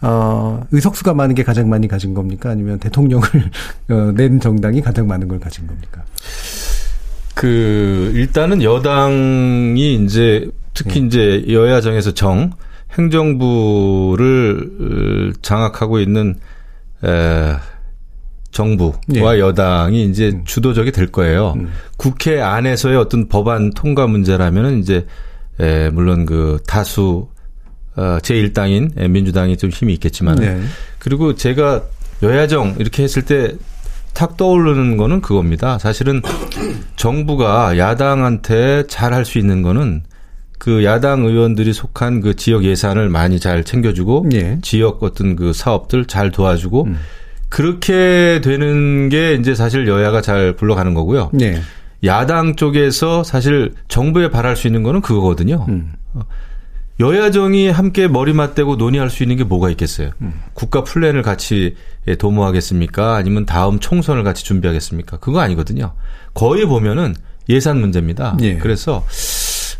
[0.03, 2.49] 어, 의석수가 많은 게 가장 많이 가진 겁니까?
[2.49, 3.25] 아니면 대통령을
[3.89, 6.03] 어, 낸 정당이 가장 많은 걸 가진 겁니까?
[7.33, 11.07] 그 일단은 여당이 이제 특히 네.
[11.07, 12.51] 이제 여야정에서 정
[12.97, 14.13] 행정부를
[15.41, 16.35] 장악하고 있는
[17.03, 17.55] 에
[18.51, 19.39] 정부와 네.
[19.39, 20.43] 여당이 이제 음.
[20.45, 21.53] 주도적이 될 거예요.
[21.55, 21.71] 음.
[21.97, 25.07] 국회 안에서의 어떤 법안 통과 문제라면은 이제
[25.59, 27.27] 에 물론 그 다수
[27.95, 30.61] 어, 제1당인 민주당이 좀 힘이 있겠지만 네.
[30.99, 31.83] 그리고 제가
[32.21, 33.55] 여야정 이렇게 했을 때
[34.13, 35.79] 탁 떠오르는 거는 그겁니다.
[35.79, 36.21] 사실은
[36.95, 40.03] 정부가 야당한테 잘 할 수 있는 거는
[40.59, 44.59] 그 야당 의원들이 속한 그 지역 예산을 많이 잘 챙겨주고 네.
[44.61, 46.99] 지역 어떤 그 사업들 잘 도와주고 음.
[47.49, 51.31] 그렇게 되는 게 이제 사실 여야가 잘 불러가는 거고요.
[51.33, 51.61] 네.
[52.05, 55.65] 야당 쪽에서 사실 정부에 바랄 수 있는 거는 그거거든요.
[55.69, 55.93] 음.
[56.99, 60.11] 여야정이 함께 머리 맞대고 논의할 수 있는 게 뭐가 있겠어요?
[60.21, 60.39] 음.
[60.53, 61.75] 국가 플랜을 같이
[62.19, 63.15] 도모하겠습니까?
[63.15, 65.17] 아니면 다음 총선을 같이 준비하겠습니까?
[65.17, 65.93] 그거 아니거든요.
[66.33, 67.15] 거의 보면은
[67.49, 68.37] 예산 문제입니다.
[68.41, 68.57] 예.
[68.57, 69.05] 그래서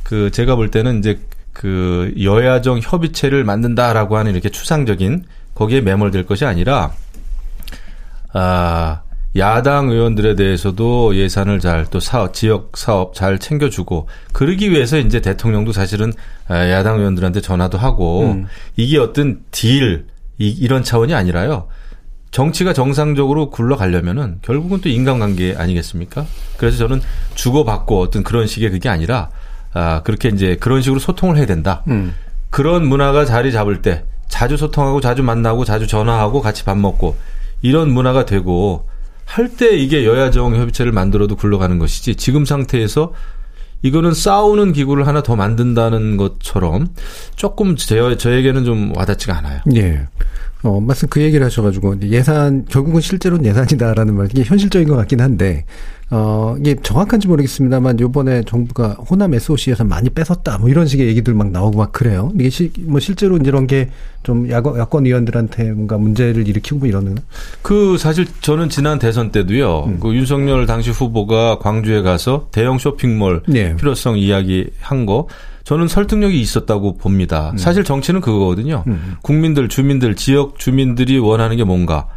[0.04, 1.20] 그 제가 볼 때는 이제
[1.54, 6.92] 그 여야정 협의체를 만든다라고 하는 이렇게 추상적인 거기에 매몰될 것이 아니라
[8.34, 9.02] 아
[9.36, 15.72] 야당 의원들에 대해서도 예산을 잘 또 사업 지역 사업 잘 챙겨주고 그러기 위해서 이제 대통령도
[15.72, 16.14] 사실은
[16.48, 18.48] 아, 야당 의원들한테 전화도 하고 음.
[18.76, 20.06] 이게 어떤 딜
[20.38, 21.68] 이, 이런 차원이 아니라요.
[22.32, 26.26] 정치가 정상적으로 굴러가려면은 결국은 또 인간관계 아니겠습니까?
[26.58, 27.02] 그래서 저는
[27.36, 29.30] 주고받고 어떤 그런 식의 그게 아니라
[29.74, 31.84] 아 그렇게 이제 그런 식으로 소통을 해야 된다.
[31.88, 32.14] 음.
[32.50, 37.16] 그런 문화가 자리 잡을 때 자주 소통하고 자주 만나고 자주 전화하고 같이 밥 먹고
[37.62, 38.88] 이런 문화가 되고
[39.26, 43.14] 할 때 이게 여야정 협의체를 만들어도 굴러가는 것이지 지금 상태에서
[43.82, 46.88] 이거는 싸우는 기구를 하나 더 만든다는 것처럼
[47.36, 49.60] 조금 제, 저에게는 좀 와닿지가 않아요.
[49.76, 50.08] 예.
[50.64, 55.66] 어, 말씀 그 얘기를 하셔가지고, 예산, 결국은 실제로는 예산이다라는 말, 이게 현실적인 것 같긴 한데,
[56.10, 61.52] 어, 이게 정확한지 모르겠습니다만, 요번에 정부가 호남 SOC에서 많이 뺏었다, 뭐 이런 식의 얘기들 막
[61.52, 62.32] 나오고 막 그래요.
[62.36, 63.90] 이게 시, 뭐 실제로 이런 게
[64.24, 67.18] 좀 야권, 야권 의원들한테 뭔가 문제를 일으키고 뭐 이러는?
[67.62, 70.00] 그 사실 저는 지난 대선 때도요, 음.
[70.00, 73.76] 그 윤석열 당시 후보가 광주에 가서 대형 쇼핑몰 네.
[73.76, 75.28] 필요성 이야기 한 거,
[75.64, 77.52] 저는 설득력이 있었다고 봅니다.
[77.52, 77.58] 음.
[77.58, 78.84] 사실 정치는 그거거든요.
[78.88, 79.16] 음.
[79.22, 82.08] 국민들, 주민들, 지역 주민들이 원하는 게 뭔가.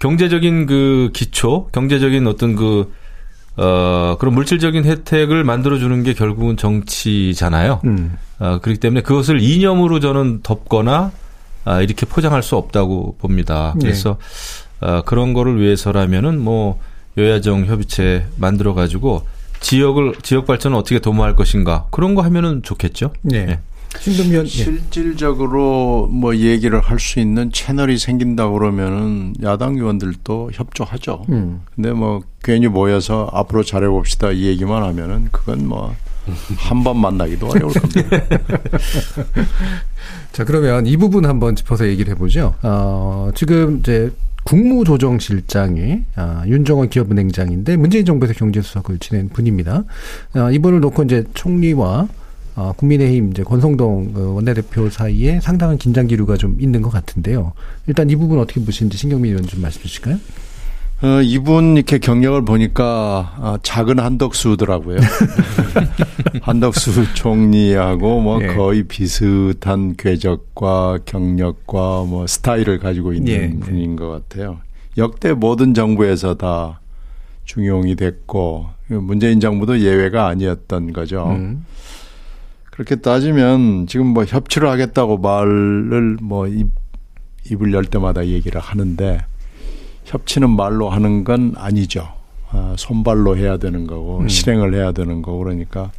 [0.00, 2.92] 경제적인 그 기초, 경제적인 어떤 그,
[3.56, 7.82] 어, 그런 물질적인 혜택을 만들어주는 게 결국은 정치잖아요.
[7.84, 8.16] 음.
[8.38, 11.12] 어, 그렇기 때문에 그것을 이념으로 저는 덮거나
[11.64, 13.74] 아, 이렇게 포장할 수 없다고 봅니다.
[13.76, 13.84] 네.
[13.84, 14.16] 그래서
[14.80, 14.88] 네.
[14.88, 16.80] 어, 그런 거를 위해서라면은 뭐
[17.18, 19.26] 여야정 협의체 만들어 가지고
[19.60, 23.12] 지역을 지역 발전을 어떻게 도모할 것인가 그런 거 하면은 좋겠죠.
[23.22, 23.46] 네.
[23.46, 23.58] 네.
[23.98, 24.48] 신동면 예.
[24.48, 31.24] 실질적으로 뭐 얘기를 할 수 있는 채널이 생긴다 그러면은 야당 의원들도 협조하죠.
[31.30, 31.62] 음.
[31.74, 35.94] 근데 뭐 괜히 모여서 앞으로 잘해 봅시다 이 얘기만 하면은 그건 뭐
[36.58, 38.08] 한 번 만나기도 어려울 겁니다.
[40.32, 42.54] 자 그러면 이 부분 한번 짚어서 얘기를 해보죠.
[42.62, 44.12] 어, 지금 이제
[44.44, 49.84] 국무조정실장이 아, 윤정원 기업은행장인데 문재인 정부에서 경제수석을 지낸 분입니다.
[50.34, 52.08] 아, 이분을 놓고 이제 총리와
[52.56, 57.52] 아, 국민의힘 이제 권성동 그 원내대표 사이에 상당한 긴장 기류가 좀 있는 것 같은데요.
[57.86, 60.18] 일단 이 부분 어떻게 보시는지 신경민 의원 좀 말씀해 주실까요?
[61.02, 64.98] 어, 이분 이렇게 경력을 보니까 아, 작은 한덕수더라고요.
[66.42, 68.48] 한덕수 총리하고 뭐 예.
[68.48, 73.50] 거의 비슷한 궤적과 경력과 뭐 스타일을 가지고 있는 예.
[73.60, 74.58] 분인 것 같아요.
[74.98, 76.80] 역대 모든 정부에서 다
[77.44, 81.28] 중용이 됐고 문재인 정부도 예외가 아니었던 거죠.
[81.30, 81.64] 음.
[82.70, 86.68] 그렇게 따지면 지금 뭐 협치를 하겠다고 말을 뭐 입,
[87.50, 89.20] 입을 열 때마다 얘기를 하는데
[90.10, 92.08] 협치는 말로 하는 건 아니죠.
[92.50, 94.28] 아, 손발로 해야 되는 거고 음.
[94.28, 95.92] 실행을 해야 되는 거고 그러니까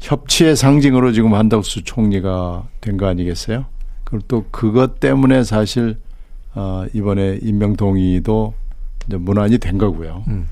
[0.00, 3.66] 협치의 상징으로 지금 한덕수 총리가 된 거 아니겠어요?
[4.04, 5.96] 그리고 또 그것 때문에 사실
[6.54, 8.52] 어, 이번에 임명 동의도
[9.06, 10.24] 이제 문안이 된 거고요.
[10.26, 10.48] 음.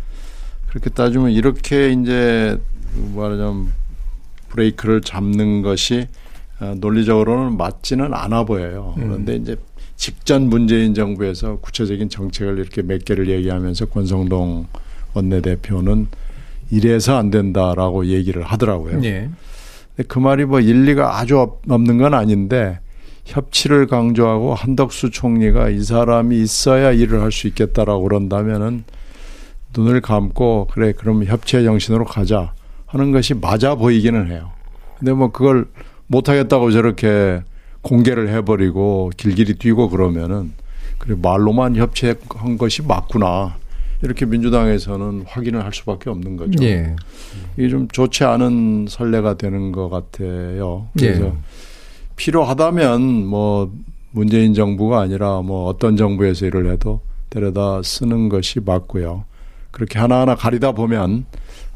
[0.68, 2.56] 그렇게 따지면 이렇게 이제
[3.14, 3.72] 말하자면
[4.50, 6.06] 브레이크를 잡는 것이
[6.60, 8.94] 어, 논리적으로는 맞지는 않아 보여요.
[8.98, 9.08] 음.
[9.08, 9.56] 그런데 이제
[9.98, 14.68] 직전 문재인 정부에서 구체적인 정책을 이렇게 몇 개를 얘기하면서 권성동
[15.12, 16.06] 원내대표는
[16.70, 19.00] 이래서 안 된다라고 얘기를 하더라고요.
[19.00, 19.28] 네.
[20.06, 21.38] 그 말이 뭐 일리가 아주
[21.68, 22.78] 없는 건 아닌데
[23.24, 28.84] 협치를 강조하고 한덕수 총리가 이 사람이 있어야 일을 할 수 있겠다라고 그런다면은
[29.76, 32.52] 눈을 감고 그래 그럼 협치의 정신으로 가자
[32.86, 34.52] 하는 것이 맞아 보이기는 해요.
[34.98, 35.66] 근데 뭐 그걸
[36.06, 37.42] 못 하겠다고 저렇게
[37.82, 40.52] 공개를 해버리고 길길이 뛰고 그러면은
[40.98, 43.56] 그래 말로만 협치한 것이 맞구나
[44.02, 46.64] 이렇게 민주당에서는 확인을 할 수밖에 없는 거죠.
[46.64, 46.94] 예.
[47.56, 50.88] 이게 좀 좋지 않은 선례가 되는 것 같아요.
[50.96, 51.32] 그래서 예.
[52.16, 53.72] 필요하다면 뭐
[54.10, 57.00] 문재인 정부가 아니라 뭐 어떤 정부에서 일을 해도
[57.30, 59.24] 데려다 쓰는 것이 맞고요.
[59.70, 61.26] 그렇게 하나하나 가리다 보면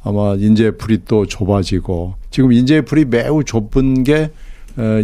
[0.02, 4.30] 아마 인재 풀이 또 좁아지고 지금 인재 풀이 매우 좁은 게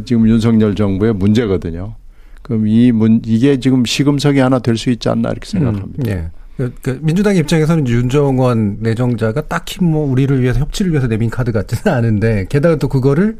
[0.04, 1.94] 지금 윤석열 정부의 문제거든요.
[2.42, 6.02] 그럼 이 문, 이게 지금 시금석이 하나 될 수 있지 않나 이렇게 생각합니다.
[6.04, 6.30] 음, 예.
[6.56, 11.94] 그, 그 민주당 입장에서는 윤정원 내정자가 딱히 뭐 우리를 위해서 협치를 위해서 내민 카드 같지는
[11.94, 13.38] 않은데 게다가 또 그거를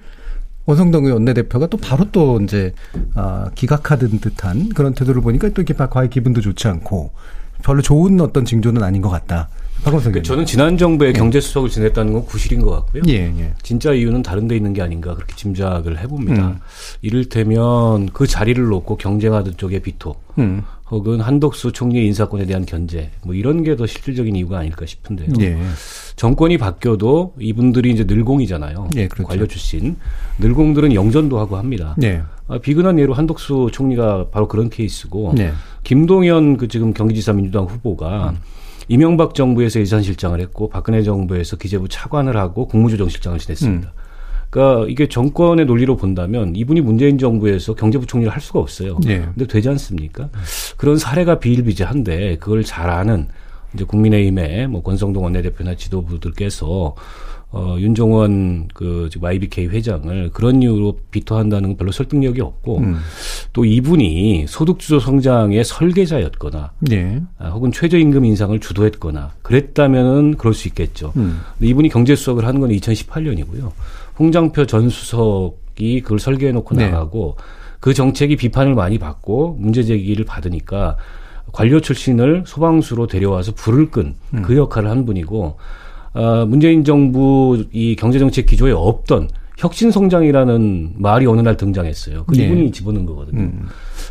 [0.66, 2.74] 원성동 원내대표가 또 바로 또 이제
[3.14, 7.10] 아, 기각하던 듯한 그런 태도를 보니까 또 이렇게 과외 기분도 좋지 않고
[7.64, 9.48] 별로 좋은 어떤 징조는 아닌 것 같다.
[9.84, 11.12] 그러니까 저는 지난 정부의 예.
[11.18, 13.02] 경제수석을 지냈다는 건 구실인 것 같고요.
[13.08, 13.52] 예, 예.
[13.62, 16.48] 진짜 이유는 다른 데 있는 게 아닌가 그렇게 짐작을 해봅니다.
[16.48, 16.58] 음.
[17.00, 20.62] 이를테면 그 자리를 놓고 경쟁하던 쪽의 비토 음.
[20.90, 25.28] 혹은 한덕수 총리의 인사권에 대한 견제 뭐 이런 게 더 실질적인 이유가 아닐까 싶은데요.
[25.40, 25.58] 예.
[26.16, 28.90] 정권이 바뀌어도 이분들이 이제 늘공이잖아요.
[28.96, 29.28] 예, 그렇죠.
[29.28, 29.96] 관료 출신
[30.38, 31.94] 늘공들은 영전도 하고 합니다.
[32.02, 32.22] 예.
[32.48, 35.52] 아, 비근한 예로 한덕수 총리가 바로 그런 케이스고 예.
[35.84, 38.38] 김동연 그 지금 경기지사 민주당 후보가 음.
[38.88, 43.88] 이명박 정부에서 예산실장을 했고 박근혜 정부에서 기재부 차관을 하고 국무조정실장을 지냈습니다.
[43.88, 43.98] 음.
[44.50, 48.98] 그러니까 이게 정권의 논리로 본다면 이분이 문재인 정부에서 경제부총리를 할 수가 없어요.
[49.04, 49.20] 네.
[49.20, 50.30] 근데 되지 않습니까?
[50.78, 53.28] 그런 사례가 비일비재한데 그걸 잘 아는
[53.74, 56.94] 이제 국민의힘의 뭐 권성동 원내대표나 지도부들께서
[57.50, 62.98] 어, 윤종원 그 지금 YBK 회장을 그런 이유로 비토한다는 건 별로 설득력이 없고 음.
[63.54, 67.22] 또 이분이 소득주도 성장의 설계자였거나 네.
[67.38, 71.14] 아, 혹은 최저임금 인상을 주도했거나 그랬다면은 그럴 수 있겠죠.
[71.16, 71.40] 음.
[71.54, 73.72] 근데 이분이 경제수석을 하는 건 2018년이고요.
[74.18, 76.90] 홍장표 전 수석이 그걸 설계해 놓고 네.
[76.90, 77.36] 나가고
[77.80, 80.98] 그 정책이 비판을 많이 받고 문제 제기를 받으니까
[81.52, 84.56] 관료 출신을 소방수로 데려와서 불을 끈그 음.
[84.56, 85.56] 역할을 한 분이고
[86.18, 92.24] 어, 문재인 정부 이 경제정책 기조에 없던 혁신 성장이라는 말이 어느 날 등장했어요.
[92.24, 92.44] 그 네.
[92.44, 93.40] 이분이 집어넣은 거거든요.
[93.40, 93.66] 음.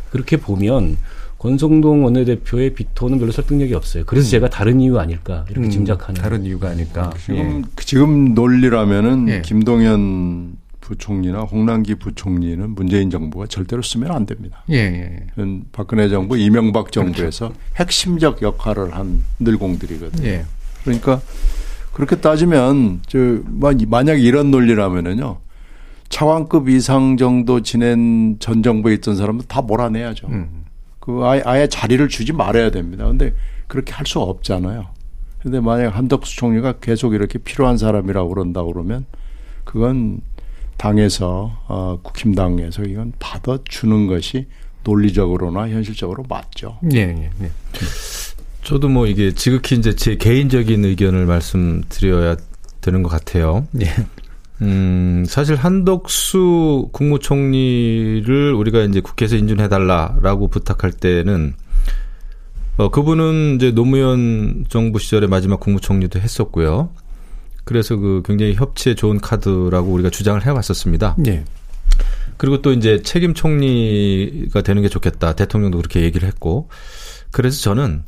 [0.09, 0.95] 그렇게 보면
[1.37, 4.05] 권성동 원내대표의 비토는 별로 설득력이 없어요.
[4.05, 4.31] 그래서 음.
[4.31, 6.19] 제가 다른 이유 아닐까 이렇게 음, 짐작하는.
[6.19, 7.11] 다른 이유가 아닐까.
[7.19, 7.83] 지금 예.
[7.83, 9.41] 지금 논리라면은 예.
[9.41, 14.63] 김동연 부총리나 홍남기 부총리는 문재인 정부가 절대로 쓰면 안 됩니다.
[14.69, 15.27] 예, 예.
[15.37, 15.59] 예.
[15.73, 17.61] 박근혜 정부, 이명박 정부에서 그렇죠.
[17.75, 20.25] 핵심적 역할을 한 늘공들이거든요.
[20.25, 20.45] 예.
[20.83, 21.21] 그러니까
[21.97, 23.17] 그렇게 따지면 저
[23.87, 25.39] 만약 이런 논리라면은요.
[26.09, 30.27] 차관급 이상 정도 지낸 전 정부에 있던 사람은 다 몰아내야죠.
[30.27, 30.65] 음.
[30.99, 33.07] 그 아예, 아예 자리를 주지 말아야 됩니다.
[33.07, 33.33] 근데
[33.67, 34.85] 그렇게 할 수 없잖아요.
[35.41, 39.05] 근데 만약 한덕수 총리가 계속 이렇게 필요한 사람이라고 그런다 그러면
[39.63, 40.21] 그건
[40.77, 44.45] 당에서 어 국힘당에서 이건 받아주는 것이
[44.83, 46.77] 논리적으로나 현실적으로 맞죠.
[46.93, 47.51] 예, 예, 예.
[48.67, 52.35] 저도 뭐 이게 지극히 이제 제 개인적인 의견을 말씀드려야
[52.81, 53.65] 되는 것 같아요.
[53.79, 53.87] 예.
[54.61, 61.53] 음, 사실 한덕수 국무총리를 우리가 이제 국회에서 인준해달라라고 부탁할 때는
[62.75, 66.89] 어, 그분은 이제 노무현 정부 시절에 마지막 국무총리도 했었고요.
[67.63, 71.15] 그래서 그 굉장히 협치에 좋은 카드라고 우리가 주장을 해왔었습니다.
[71.27, 71.45] 예.
[72.35, 75.37] 그리고 또 이제 책임 총리가 되는 게 좋겠다.
[75.37, 76.67] 대통령도 그렇게 얘기를 했고.
[77.31, 78.03] 그래서 저는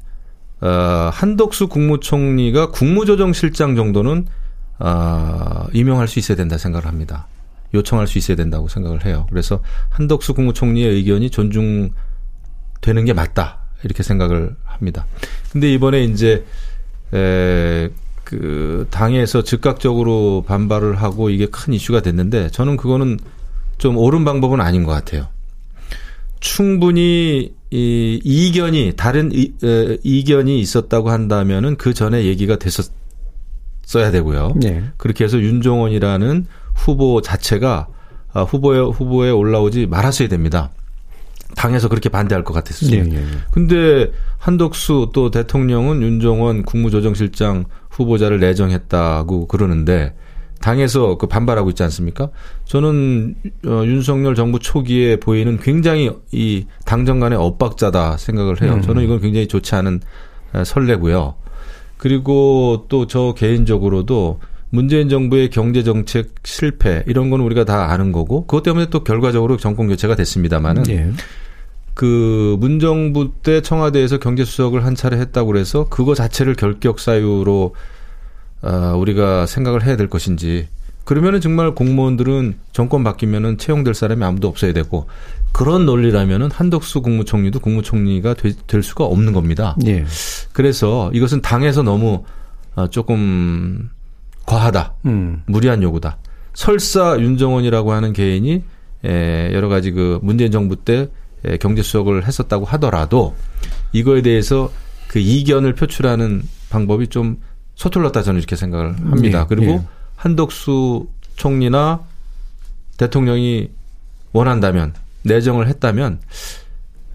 [0.62, 4.28] 어, 한덕수 국무총리가 국무조정실장 정도는
[4.80, 7.28] 어, 임용할 수 있어야 된다 생각을 합니다.
[7.74, 9.28] 요청할 수 있어야 된다고 생각을 해요.
[9.30, 11.94] 그래서 한덕수 국무총리의 의견이 존중되는
[13.06, 15.06] 게 맞다 이렇게 생각을 합니다.
[15.52, 16.46] 근데 이번에 이제
[17.14, 17.90] 에,
[18.24, 23.20] 그 당에서 즉각적으로 반발을 하고 이게 큰 이슈가 됐는데 저는 그거는
[23.78, 25.28] 좀 옳은 방법은 아닌 것 같아요.
[26.40, 34.54] 충분히 이 이견이 다른 이, 에, 이견이 있었다고 한다면은 그 전에 얘기가 됐었어야 되고요.
[34.56, 34.84] 네.
[34.98, 36.46] 그렇게 해서 윤종원이라는
[36.76, 37.88] 후보 자체가
[38.32, 40.72] 아, 후보에 후보에 올라오지 말았어야 됩니다.
[41.56, 42.90] 당에서 그렇게 반대할 것 같았어요.
[42.92, 43.26] 네, 네, 네.
[43.52, 50.16] 근데 한덕수 또 대통령은 윤종원 국무조정실장 후보자를 내정했다고 그러는데
[50.60, 52.30] 당에서 그 반발하고 있지 않습니까?
[52.66, 53.36] 저는
[53.66, 58.74] 어, 윤석열 정부 초기에 보이는 굉장히 이 당정 간의 엇박자다 생각을 해요.
[58.76, 58.82] 음.
[58.82, 60.02] 저는 이건 굉장히 좋지 않은
[60.66, 61.36] 설레고요.
[61.98, 64.40] 그리고 또 저 개인적으로도
[64.70, 69.58] 문재인 정부의 경제 정책 실패 이런 건 우리가 다 아는 거고 그것 때문에 또 결과적으로
[69.58, 71.12] 정권 교체가 됐습니다마는 예.
[71.96, 77.74] 그 문정부 때 청와대에서 경제 수석을 한 차례 했다고 그래서 그거 자체를 결격 사유로
[78.62, 80.68] 어, 우리가 생각을 해야 될 것인지
[81.06, 85.08] 그러면은 정말 공무원들은 정권 바뀌면은 채용될 사람이 아무도 없어야 되고
[85.52, 89.76] 그런 논리라면은 한덕수 국무총리도 국무총리가 되, 될 수가 없는 겁니다.
[89.88, 90.06] 예.
[90.54, 92.24] 그래서 이것은 당에서 너무
[92.76, 93.90] 어, 조금
[94.46, 95.42] 과하다, 음.
[95.48, 96.18] 무리한 요구다.
[96.54, 98.64] 설사 윤정원이라고 하는 개인이
[99.06, 101.10] 에, 여러 가지 그 문재인 정부 때
[101.46, 103.36] 에, 경제 수석을 했었다고 하더라도
[103.94, 104.72] 이거에 대해서
[105.08, 107.38] 그 이견을 표출하는 방법이 좀
[107.80, 109.40] 서툴렀다 저는 이렇게 생각을 합니다.
[109.40, 109.82] 예, 그리고 예.
[110.18, 111.08] 한덕수
[111.38, 112.02] 총리나
[112.98, 113.70] 대통령이
[114.34, 116.20] 원한다면 내정을 했다면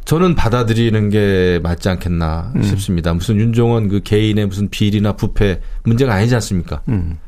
[0.06, 2.62] 저는 받아들이는 게 맞지 않겠나 음.
[2.62, 3.12] 싶습니다.
[3.12, 6.80] 무슨 윤종원 그 개인의 무슨 비리나 부패 문제가 아니지 않습니까?
[6.88, 7.18] 음.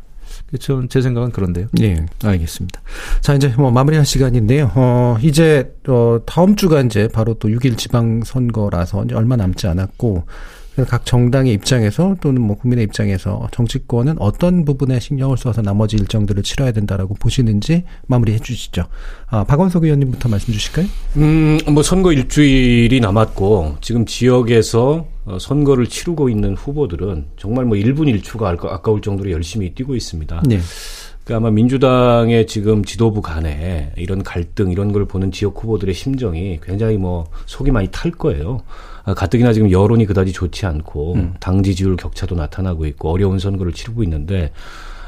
[0.46, 0.86] 그렇죠.
[0.88, 1.66] 제 생각은 그런데요.
[1.80, 2.80] 예, 알겠습니다.
[3.20, 4.70] 자, 이제 뭐 마무리할 시간인데요.
[4.76, 10.24] 어, 이제, 어, 다음 주가 이제 바로 또 6일 지방선거라서 이제 얼마 남지 않았고,
[10.84, 16.72] 각 정당의 입장에서 또는 뭐 국민의 입장에서 정치권은 어떤 부분에 신경을 써서 나머지 일정들을 치러야
[16.72, 18.84] 된다라고 보시는지 마무리해 주시죠.
[19.28, 20.86] 아, 박원석 의원님부터 말씀 주실까요?
[21.16, 28.20] 음, 뭐 선거 일주일이 남았고 지금 지역에서 어, 선거를 치르고 있는 후보들은 정말 뭐 1분
[28.20, 30.42] 1초가 아까울 정도로 열심히 뛰고 있습니다.
[30.46, 30.60] 네.
[31.24, 36.98] 그 아마 민주당의 지금 지도부 간에 이런 갈등 이런 걸 보는 지역 후보들의 심정이 굉장히
[36.98, 38.60] 뭐 속이 많이 탈 거예요.
[39.06, 41.34] 아, 가뜩이나 지금 여론이 그다지 좋지 않고 음.
[41.38, 44.52] 당 지지율 격차도 나타나고 있고 어려운 선거를 치르고 있는데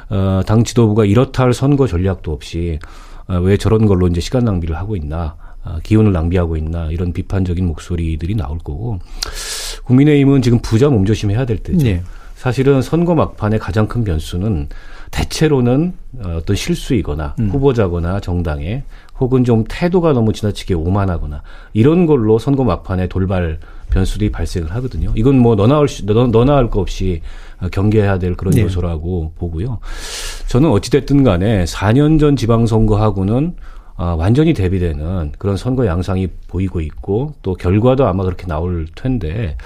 [0.08, 2.78] 어, 당 지도부가 이렇다 할 선거 전략도 없이
[3.26, 7.66] 어, 왜 저런 걸로 이제 시간 낭비를 하고 있나 어, 기운을 낭비하고 있나 이런 비판적인
[7.66, 9.00] 목소리들이 나올 거고
[9.84, 11.84] 국민의힘은 지금 부자 몸조심해야 될 때죠.
[11.84, 12.02] 네.
[12.36, 14.68] 사실은 선거 막판의 가장 큰 변수는
[15.10, 17.50] 대체로는 어떤 실수이거나 음.
[17.50, 18.84] 후보자거나 정당에
[19.18, 21.42] 혹은 좀 태도가 너무 지나치게 오만하거나
[21.72, 23.58] 이런 걸로 선거 막판에 돌발
[23.90, 25.12] 변수들이 발생을 하거든요.
[25.16, 27.22] 이건 뭐 너나 할, 너, 너나 할 거 없이
[27.72, 28.62] 경계해야 될 그런 네.
[28.62, 29.78] 요소라고 보고요.
[30.48, 33.54] 저는 어찌됐든 간에 4년 전 지방선거하고는
[33.96, 39.56] 아, 완전히 대비되는 그런 선거 양상이 보이고 있고 또 결과도 아마 그렇게 나올 텐데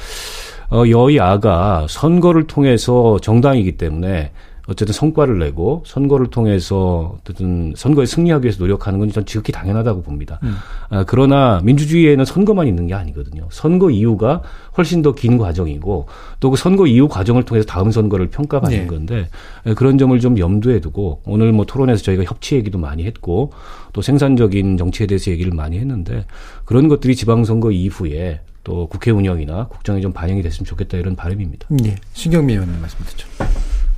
[0.70, 4.32] 어, 여야가 선거를 통해서 정당이기 때문에
[4.68, 10.38] 어쨌든 성과를 내고 선거를 통해서 어쨌든 선거에 승리하기 위해서 노력하는 건 전 지극히 당연하다고 봅니다.
[10.44, 10.54] 음.
[10.88, 13.48] 아, 그러나 민주주의에는 선거만 있는 게 아니거든요.
[13.50, 14.42] 선거 이후가
[14.78, 16.06] 훨씬 더 긴 과정이고
[16.40, 18.86] 또 그 선거 이후 과정을 통해서 다음 선거를 평가받는 네.
[18.86, 19.28] 건데
[19.76, 23.52] 그런 점을 좀 염두에 두고 오늘 뭐 토론에서 저희가 협치 얘기도 많이 했고
[23.92, 26.24] 또 생산적인 정치에 대해서 얘기를 많이 했는데
[26.64, 31.66] 그런 것들이 지방선거 이후에 또 국회 운영이나 국정에 좀 반영이 됐으면 좋겠다 이런 바람입니다.
[31.70, 31.96] 네.
[32.12, 33.26] 신경미 의원님 말씀 듣죠.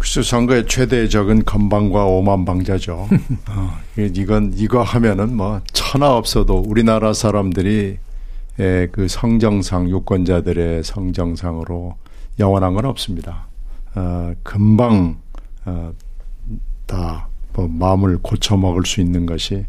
[0.05, 3.09] 글쎄 선거의 최대 적은 건방과 오만방자죠.
[3.49, 7.97] 어, 이건 이거 하면은 뭐 천하 없어도 우리나라 사람들이
[8.61, 11.97] 예, 그 성정상 유권자들의 성정상으로
[12.39, 13.47] 영원한 건 없습니다.
[13.95, 15.17] 어, 금방
[15.65, 15.93] 어,
[16.85, 19.65] 다 뭐 마음을 고쳐 먹을 수 있는 것이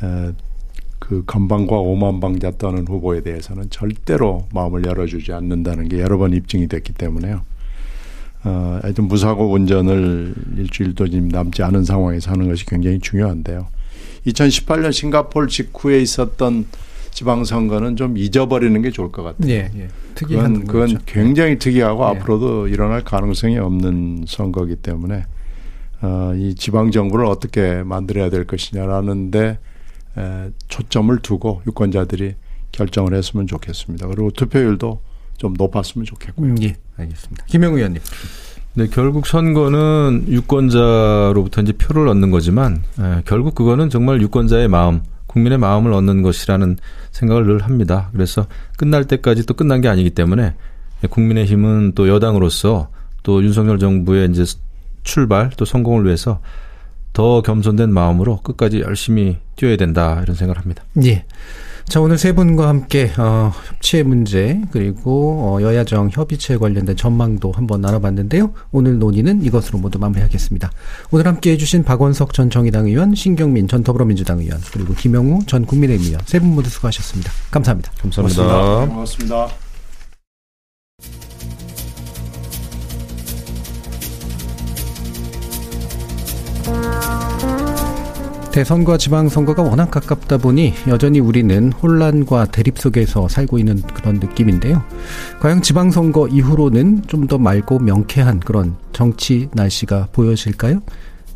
[0.00, 0.32] 어,
[0.98, 6.94] 그 건방과 오만방자 떠는 후보에 대해서는 절대로 마음을 열어주지 않는다는 게 여러 번 입증이 됐기
[6.94, 7.42] 때문에요.
[8.44, 13.66] 어, 하여튼 무사고 운전을 일주일도 지금 남지 않은 상황에서 하는 것이 굉장히 중요한데요.
[14.26, 16.66] 2018년 싱가폴 직후에 있었던
[17.10, 19.50] 지방선거는 좀 잊어버리는 게 좋을 것 같아요.
[19.50, 19.88] 예, 예.
[20.14, 20.98] 특이한 그건, 그건 거죠.
[21.06, 22.06] 굉장히 특이하고 예.
[22.08, 25.24] 앞으로도 일어날 가능성이 없는 선거기 때문에
[26.00, 29.58] 어, 이 지방 정부를 어떻게 만들어야 될 것이냐라는데
[30.16, 32.34] 에, 초점을 두고 유권자들이
[32.70, 34.06] 결정을 했으면 좋겠습니다.
[34.06, 35.00] 그리고 투표율도
[35.38, 36.50] 좀 높았으면 좋겠고요.
[36.50, 37.46] 음, 예, 알겠습니다.
[37.46, 38.02] 김영우 의원님.
[38.74, 45.58] 네, 결국 선거는 유권자로부터 이제 표를 얻는 거지만 에, 결국 그거는 정말 유권자의 마음, 국민의
[45.58, 46.76] 마음을 얻는 것이라는
[47.10, 48.10] 생각을 늘 합니다.
[48.12, 50.54] 그래서 끝날 때까지 또 끝난 게 아니기 때문에
[51.10, 52.88] 국민의힘은 또 여당으로서
[53.22, 54.44] 또 윤석열 정부의 이제
[55.02, 56.40] 출발 또 성공을 위해서
[57.12, 60.84] 더 겸손된 마음으로 끝까지 열심히 뛰어야 된다 이런 생각을 합니다.
[61.04, 61.24] 예.
[61.88, 67.80] 자, 오늘 세 분과 함께, 어, 협치의 문제, 그리고, 어, 여야정 협의체에 관련된 전망도 한번
[67.80, 68.52] 나눠봤는데요.
[68.72, 70.70] 오늘 논의는 이것으로 모두 마무리하겠습니다.
[71.10, 75.64] 오늘 함께 해 주신 박원석 전 정의당 의원, 신경민 전 더불어민주당 의원, 그리고 김영우 전
[75.64, 77.32] 국민의힘 의원, 세 분 모두 수고하셨습니다.
[77.50, 77.90] 감사합니다.
[78.02, 78.44] 감사합니다.
[78.44, 79.48] 고맙습니다.
[86.66, 87.17] 고맙습니다.
[88.58, 94.82] 대선과 지방선거가 워낙 가깝다 보니 여전히 우리는 혼란과 대립 속에서 살고 있는 그런 느낌인데요.
[95.38, 100.80] 과연 지방선거 이후로는 좀 더 맑고 명쾌한 그런 정치 날씨가 보여질까요?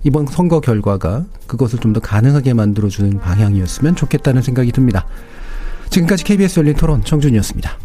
[0.02, 5.06] 이번 선거 결과가 그것을 좀 더 가능하게 만들어주는 방향이었으면 좋겠다는 생각이 듭니다.
[5.90, 7.78] 지금까지 KBS 열린 토론 정준이었습니다.